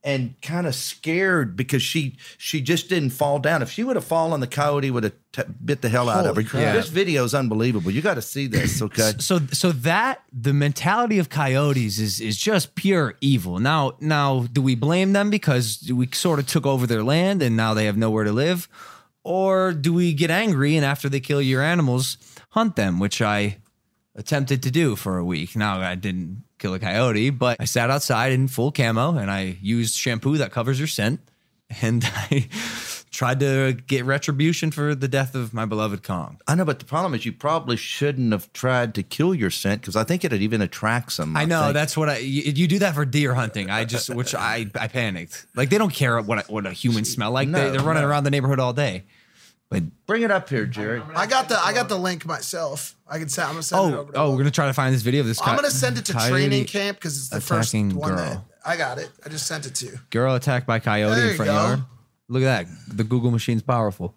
[0.05, 3.61] and kind of scared because she she just didn't fall down.
[3.61, 6.36] If she would have fallen, the coyote would have t- bit the hell out of
[6.36, 6.43] her.
[6.43, 6.75] Crap.
[6.75, 7.89] This video is unbelievable.
[7.91, 8.81] You got to see this.
[8.81, 9.13] Okay.
[9.19, 13.59] so so that the mentality of coyotes is is just pure evil.
[13.59, 17.55] Now now do we blame them because we sort of took over their land and
[17.55, 18.67] now they have nowhere to live,
[19.24, 22.17] or do we get angry and after they kill your animals
[22.49, 23.57] hunt them, which I
[24.15, 25.55] attempted to do for a week.
[25.55, 29.57] Now I didn't kill a coyote, but I sat outside in full camo and I
[29.61, 31.19] used shampoo that covers your scent
[31.82, 32.47] and I
[33.09, 36.39] tried to get retribution for the death of my beloved Kong.
[36.47, 39.82] I know, but the problem is you probably shouldn't have tried to kill your scent
[39.82, 41.36] because I think it even attracts them.
[41.36, 41.74] I know think.
[41.74, 42.17] that's what I.
[42.17, 43.69] You, you do that for deer hunting.
[43.69, 45.45] I just, which I, I panicked.
[45.55, 47.47] Like they don't care what what a human smell like.
[47.47, 48.09] No, they, they're running no.
[48.09, 49.03] around the neighborhood all day.
[49.74, 51.01] But Bring it up here, Jerry.
[51.15, 52.95] I got the I got the link myself.
[53.07, 53.47] I can send.
[53.47, 54.11] I'm gonna send it oh over.
[54.11, 54.32] To oh, Logan.
[54.36, 55.39] we're gonna try to find this video of this.
[55.41, 58.15] I'm co- gonna send it to coyote- training camp because it's the first attacking one
[58.15, 58.45] that girl.
[58.65, 59.09] I got it.
[59.26, 59.99] I just sent it to you.
[60.09, 61.53] Girl attacked by coyote There in you front go.
[61.55, 61.84] yard.
[62.30, 62.95] Look at that.
[62.97, 64.15] The Google machine's powerful.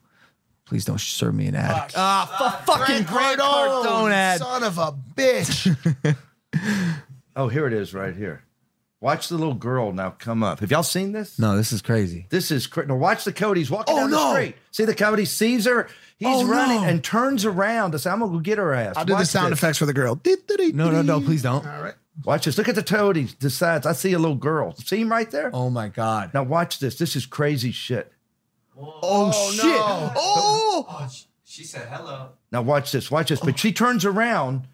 [0.66, 1.92] Please don't serve me an ad.
[1.96, 4.38] Ah, fu- fucking Grant Cardone ad.
[4.40, 6.16] son of a bitch.
[7.38, 8.42] Oh, here it is, right here.
[9.00, 10.60] Watch the little girl now come up.
[10.60, 11.38] Have y'all seen this?
[11.38, 12.26] No, this is crazy.
[12.30, 12.94] This is cra- no.
[12.94, 13.60] Watch the coyote.
[13.60, 14.16] He's walking Oh, down no.
[14.28, 14.56] the street.
[14.70, 15.88] See the coyote sees her.
[16.18, 16.88] He's Oh, running no.
[16.88, 19.52] and turns around to say, "I'm gonna go get her ass." I'll do the sound
[19.52, 19.58] this.
[19.58, 20.18] effects for the girl.
[20.72, 21.66] No, no, no, please don't.
[21.66, 21.94] All right.
[22.24, 22.56] Watch this.
[22.56, 23.24] Look at the coyote.
[23.38, 23.84] Decides.
[23.84, 24.74] I see a little girl.
[24.76, 25.50] See him right there.
[25.52, 26.32] Oh my god.
[26.32, 26.96] Now watch this.
[26.96, 28.10] This is crazy shit.
[28.80, 29.64] Oh, oh shit.
[29.64, 30.12] no.
[30.16, 30.86] Oh.
[30.88, 31.08] oh
[31.44, 32.30] she said hello.
[32.50, 33.10] Now watch this.
[33.10, 33.40] Watch this.
[33.40, 34.66] But she turns around.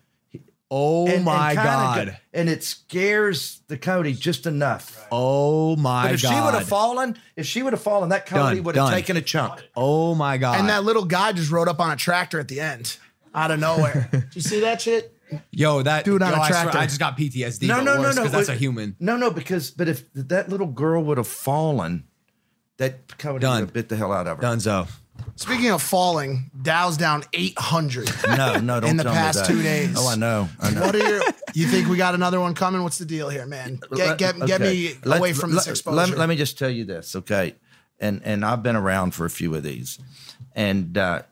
[0.75, 2.07] Oh and, my and god.
[2.07, 5.07] go- and it scares the coyote just enough.
[5.13, 6.29] Oh my But if god.
[6.35, 9.21] she would have fallen, if she would have fallen, that coyote would have taken a
[9.21, 9.61] chunk.
[9.77, 10.59] Oh my god.
[10.61, 12.97] And that little guy just rode up on a tractor at the end,
[13.35, 14.09] out of nowhere.
[14.13, 15.15] Did you see that shit?
[15.51, 16.79] Yo, that Dude on yo, a I, swear, tractor.
[16.79, 17.69] I just got PTSD.
[17.69, 18.97] No, but no, no, worse, That's a human.
[18.99, 22.05] No, no, because but if that little girl would have fallen,
[22.79, 24.43] that coyote would have bit the hell out of her.
[24.43, 24.89] Dunzo.
[25.37, 28.11] Speaking of falling, Dow's down 800.
[28.29, 29.47] No, no, don't In the tell me past that.
[29.49, 29.95] two days.
[29.99, 30.49] Oh, I know.
[30.61, 30.81] I know.
[30.83, 31.23] What are your?
[31.55, 32.83] You think we got another one coming?
[32.83, 33.81] What's the deal here, man?
[33.95, 35.97] Get get, get me Let- away from this let- exposure.
[35.97, 37.55] Let, let me just tell you this, okay?
[38.01, 39.99] And and I've been around for a few of these,
[40.55, 41.23] and uh,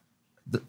[0.46, 0.62] the,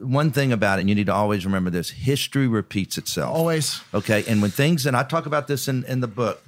[0.00, 3.34] one thing about it, and you need to always remember this: history repeats itself.
[3.36, 3.80] Always.
[3.92, 6.42] Okay, and when things, and I talk about this in in the book,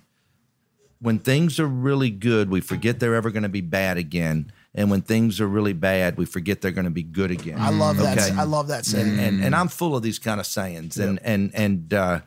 [1.01, 4.53] when things are really good, we forget they're ever going to be bad again.
[4.75, 7.59] And when things are really bad, we forget they're going to be good again.
[7.61, 8.18] I love that.
[8.33, 9.09] I love that saying.
[9.09, 12.20] and, and and I'm full of these kind of sayings, and and and uh,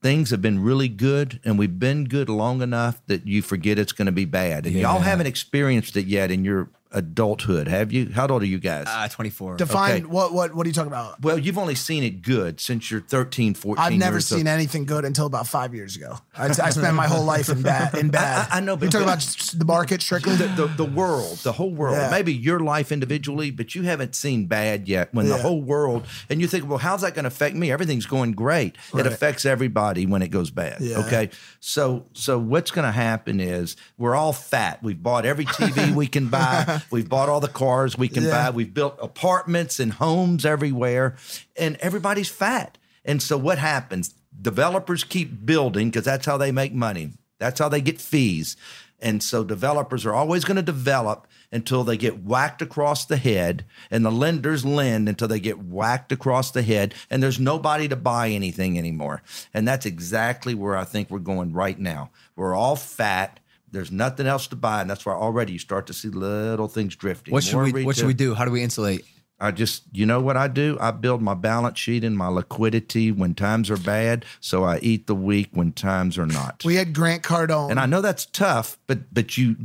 [0.00, 3.92] things have been really good, and we've been good long enough that you forget it's
[3.92, 8.10] going to be bad, and y'all haven't experienced it yet in your adulthood, have you?
[8.12, 8.86] How old are you guys?
[8.88, 9.56] Uh, 24.
[9.56, 10.04] Define Okay.
[10.06, 11.20] what what what are you talking about?
[11.22, 14.40] well, you've only seen it good since you're 13, 14 I've never years old.
[14.40, 16.18] seen anything good until about five years ago.
[16.36, 17.94] I, I spent my whole life in bad.
[17.94, 18.48] In bad.
[18.50, 19.20] I- I know, you're talking about
[19.54, 20.34] the market strictly.
[20.36, 22.10] the, the, the world, the whole world, Yeah.
[22.10, 25.12] maybe your life individually, but you haven't seen bad yet.
[25.12, 27.70] When the whole world, and you think, well, how's that going to affect me?
[27.70, 28.76] Everything's going great.
[28.92, 29.04] Right.
[29.04, 30.80] It affects everybody when it goes bad.
[30.80, 31.00] Yeah.
[31.00, 31.28] Okay,
[31.60, 34.82] so so what's going to happen is we're all fat.
[34.82, 36.80] We've bought every TV we can buy.
[36.90, 38.30] We've bought all the cars we can Yeah.
[38.30, 38.50] buy.
[38.50, 41.16] We've built apartments and homes everywhere,
[41.56, 42.78] and everybody's fat.
[43.04, 44.14] And so what happens?
[44.40, 47.12] Developers keep building because that's how they make money.
[47.38, 48.56] That's how they get fees.
[48.98, 53.64] And so developers are always going to develop until they get whacked across the head,
[53.90, 57.96] and the lenders lend until they get whacked across the head, and there's nobody to
[57.96, 59.22] buy anything anymore.
[59.54, 62.10] And that's exactly where I think we're going right now.
[62.34, 63.38] We're all fat.
[63.76, 66.96] There's nothing else to buy, and that's why already you start to see little things
[66.96, 67.30] drifting.
[67.30, 68.34] what should More we What should we do?
[68.34, 69.04] How do we insulate?
[69.38, 70.78] I just, you know what I do?
[70.80, 75.06] I build my balance sheet and my liquidity when times are bad, so I eat
[75.06, 76.64] the weak when times are not.
[76.64, 77.70] We had Grant Cardone.
[77.70, 79.56] and I know that's tough, but but you,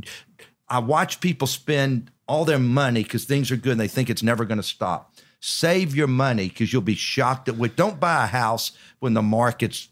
[0.68, 4.22] I watch people spend all their money because things are good and they think it's
[4.22, 5.14] never going to stop.
[5.40, 7.74] Save your money because you'll be shocked at what.
[7.74, 9.88] Don't buy a house when the market's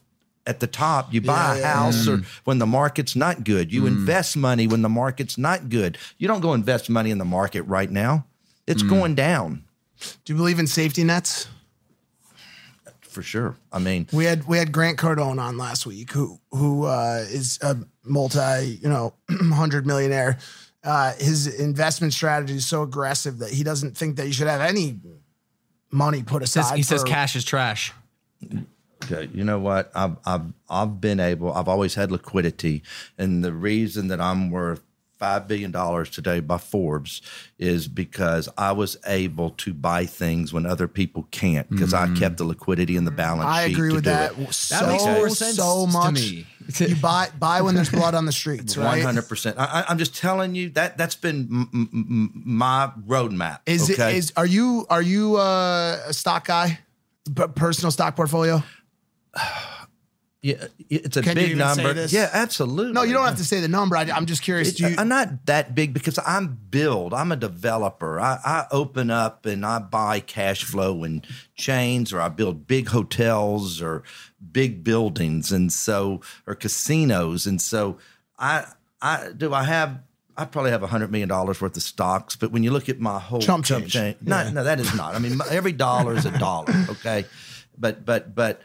[0.46, 1.12] at the top.
[1.12, 3.72] You buy Yeah, a yeah, house or when the market's not good.
[3.72, 5.98] You invest money when the market's not good.
[6.18, 8.26] You don't go invest money in the market right now.
[8.66, 9.64] It's going down.
[10.24, 11.48] Do you believe in safety nets?
[13.00, 13.56] for sure.
[13.72, 17.58] I mean, We had we had Grant Cardone on last week, who who uh, is
[17.60, 19.14] a multi you know
[19.52, 20.38] hundred millionaire.
[20.84, 24.60] Uh, his investment strategy is so aggressive that he doesn't think that you should have
[24.60, 24.98] any
[25.90, 26.76] money put aside.
[26.76, 27.92] he says for- cash is trash.
[29.12, 29.90] Okay, you know what?
[29.94, 31.52] I've I've I've been able.
[31.52, 32.82] I've always had liquidity,
[33.18, 34.82] and the reason that I'm worth
[35.18, 37.20] five billion dollars today by Forbes
[37.58, 42.38] is because I was able to buy things when other people can't because I kept
[42.38, 43.76] the liquidity in the balance I sheet.
[43.76, 44.32] agree to with that.
[44.38, 44.54] it.
[44.54, 46.14] So makes more sense so to much.
[46.14, 46.46] me.
[46.78, 48.86] You buy buy when there's blood on the streets, right?
[48.86, 49.56] One hundred percent.
[49.58, 53.58] I'm just telling you that that's been m- m- m- my roadmap.
[53.66, 54.12] Is okay?
[54.12, 56.78] it is are you are you uh, a stock guy?
[57.34, 58.62] P- personal stock portfolio?
[60.42, 61.92] yeah, it's a Can you big even say number.
[61.92, 62.12] this?
[62.12, 62.92] Yeah, absolutely.
[62.92, 63.96] No, you don't have to say the number.
[63.96, 64.72] I, I'm just curious.
[64.74, 67.12] Do you, I'm not that big because I'm build.
[67.12, 68.18] I'm a developer.
[68.18, 71.26] I, I open up and I buy cash flow and
[71.56, 74.02] chains, or I build big hotels or
[74.50, 77.98] big buildings, and so or casinos, and so
[78.38, 78.64] I
[79.02, 80.00] I do I have.
[80.36, 83.18] I probably have hundred million dollars worth of stocks, but when you look at my
[83.18, 83.92] whole Chump change.
[83.92, 85.14] chain, no, no, that is not.
[85.14, 87.26] I mean, my- every dollar is a dollar, okay?
[87.76, 88.62] But but but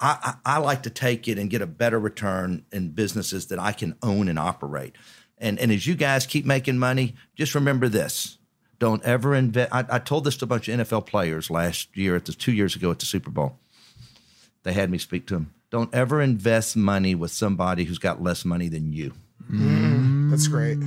[0.00, 3.58] I, I, I like to take it and get a better return in businesses that
[3.58, 4.96] I can own and operate.
[5.38, 8.38] And and as you guys keep making money, just remember this:
[8.78, 9.72] don't ever invest.
[9.72, 12.52] I, I told this to a bunch of NFL players last year at the two
[12.52, 13.58] years ago at the Super Bowl.
[14.64, 15.54] They had me speak to them.
[15.70, 19.14] Don't ever invest money with somebody who's got less money than you.
[19.50, 20.30] Mm.
[20.30, 20.78] that's great.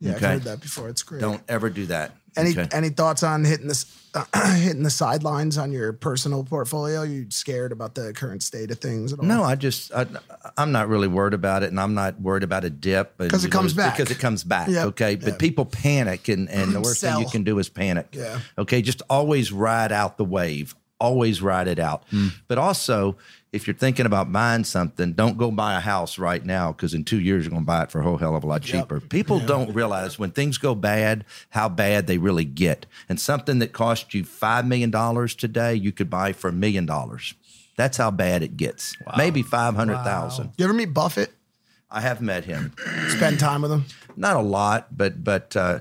[0.00, 0.88] Yeah, I've heard that before.
[0.88, 1.20] It's great.
[1.20, 2.12] Don't ever do that.
[2.36, 2.68] Any okay?
[2.72, 3.86] any thoughts on hitting this
[4.56, 7.02] hitting the sidelines on your personal portfolio?
[7.02, 9.24] You scared about the current state of things at all?
[9.24, 10.06] No, I just I,
[10.56, 13.44] I'm not really worried about it, and I'm not worried about a dip and 'Cause
[13.44, 13.96] it comes back.
[13.96, 14.68] Because it comes back.
[14.68, 15.38] Yep, Okay, but yep.
[15.38, 18.08] people panic, and and the worst thing you can do is panic.
[18.12, 18.40] Yeah.
[18.56, 20.74] Okay, just always ride out the wave.
[21.00, 22.02] Always ride it out.
[22.10, 22.28] Hmm.
[22.48, 23.16] But also,
[23.52, 27.04] if you're thinking about buying something, don't go buy a house right now because in
[27.04, 29.00] two years you're going to buy it for a whole hell of a lot cheaper.
[29.00, 32.84] People don't realize when things go bad how bad they really get.
[33.08, 36.84] And something that cost you five million dollars today, you could buy for a million
[36.84, 37.34] dollars.
[37.76, 38.96] That's how bad it gets.
[39.16, 40.52] Maybe five hundred thousand.
[40.58, 41.32] You ever meet Buffett?
[41.90, 42.74] I have met him.
[43.08, 43.86] Spend time with him?
[44.16, 45.80] Not a lot, but but uh,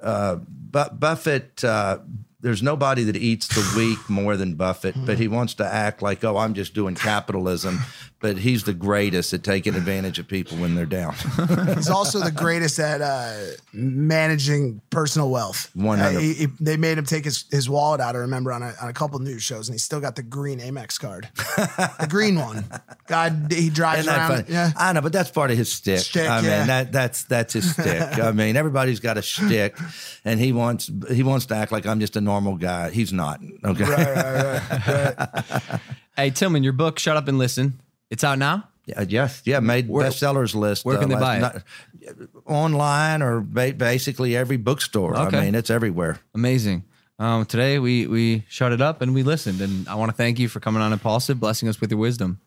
[0.00, 1.64] uh, Bu- Buffett.
[1.64, 1.98] Uh,
[2.40, 6.22] there's nobody that eats the weak more than Buffett, but he wants to act like,
[6.22, 7.80] oh, I'm just doing capitalism.
[8.20, 11.14] But he's the greatest at taking advantage of people when they're down.
[11.76, 13.36] He's also the greatest at uh,
[13.72, 15.70] managing personal wealth.
[15.74, 16.16] 100.
[16.16, 18.16] Uh, he- he- they made him take his, his wallet out.
[18.16, 20.58] I remember on a, on a couple news shows, and he still got the green
[20.58, 22.64] Amex card, the green one.
[23.06, 24.44] God, he drives Isn't that around.
[24.44, 24.52] funny?
[24.52, 26.00] Yeah, I know, but that's part of his stick.
[26.00, 26.66] Shtick, I mean, yeah.
[26.66, 28.18] that that's that's his stick.
[28.18, 29.76] I mean, everybody's got a stick,
[30.24, 32.90] and he wants he wants to act like I'm just a normal guy.
[32.90, 33.40] He's not.
[33.64, 33.84] Okay.
[33.84, 35.80] right, right, right.
[36.16, 37.78] Hey, Tilman, your book, Shut Up and Listen.
[38.10, 38.68] It's out now.
[38.86, 40.84] Yeah, yes, yeah, made Where- bestsellers list.
[40.86, 41.40] where can they last buy it?
[41.40, 42.28] night.
[42.46, 45.14] online or ba- basically every bookstore.
[45.16, 45.38] Okay.
[45.38, 46.20] I mean, it's everywhere.
[46.34, 46.84] Amazing.
[47.18, 50.38] Um, today we we shut it up and we listened, and I want to thank
[50.38, 52.40] you for coming on Impaulsive, blessing us with your wisdom.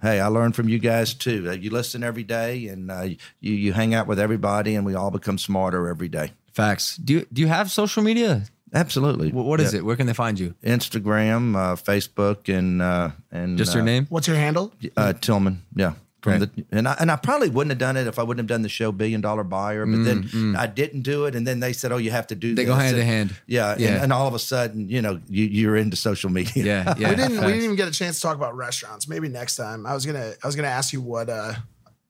[0.00, 1.46] Hey, I learn from you guys too.
[1.48, 3.02] Uh, You listen every day, and uh,
[3.40, 6.32] you you hang out with everybody, and we all become smarter every day.
[6.52, 6.96] Facts.
[6.96, 8.44] Do you do you have social media?
[8.74, 9.30] Absolutely.
[9.30, 9.78] Wh- What is Yeah.
[9.80, 9.84] it?
[9.84, 10.54] Where can they find you?
[10.64, 14.06] Instagram, uh, Facebook, and uh, and Just your uh, name?
[14.08, 14.72] What's your handle?
[14.96, 15.62] uh, Tilman.
[15.74, 15.92] Yeah.
[16.22, 18.48] From the, and I and I probably wouldn't have done it if I wouldn't have
[18.48, 19.86] done the show Billion Dollar Buyer.
[19.86, 22.52] But then I didn't do it, and then they said, "Oh, you have to do."
[22.52, 23.36] Mm, They go hand in And- hand.
[23.46, 23.88] Yeah, Yeah.
[23.90, 26.64] And, and all of a sudden, you know, you, you're into social media.
[26.64, 27.10] Yeah, yeah.
[27.10, 27.38] we didn't.
[27.44, 29.06] We didn't even get a chance to talk about restaurants.
[29.06, 29.86] Maybe next time.
[29.86, 30.32] I was gonna.
[30.42, 31.52] I was gonna ask you what uh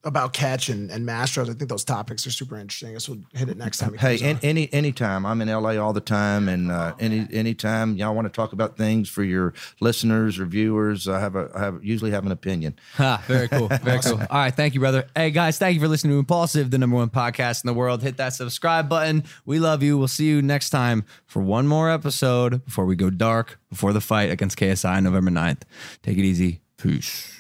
[0.07, 1.51] about catch and, and Mastro's.
[1.51, 2.91] I think those topics are super interesting.
[2.91, 3.93] I guess we'll hit it next time.
[3.93, 4.41] he Hey, comes on.
[4.43, 8.33] any anytime I'm in LA all the time, and uh, any anytime y'all want to
[8.33, 12.25] talk about things for your listeners or viewers, I have a I have usually have
[12.25, 12.79] an opinion.
[12.97, 13.69] Ha, very cool.
[13.83, 14.15] Very cool.
[14.19, 14.55] All right.
[14.55, 15.07] Thank you, brother.
[15.15, 18.03] Hey, guys, thank you for listening to Impaulsive, the number one podcast in the world.
[18.03, 19.25] Hit that subscribe button.
[19.45, 19.99] We love you.
[19.99, 24.01] We'll see you next time for one more episode before we go dark before the
[24.01, 25.63] fight against KSI November 9th.
[26.03, 26.61] Take it easy.
[26.79, 27.36] Peace.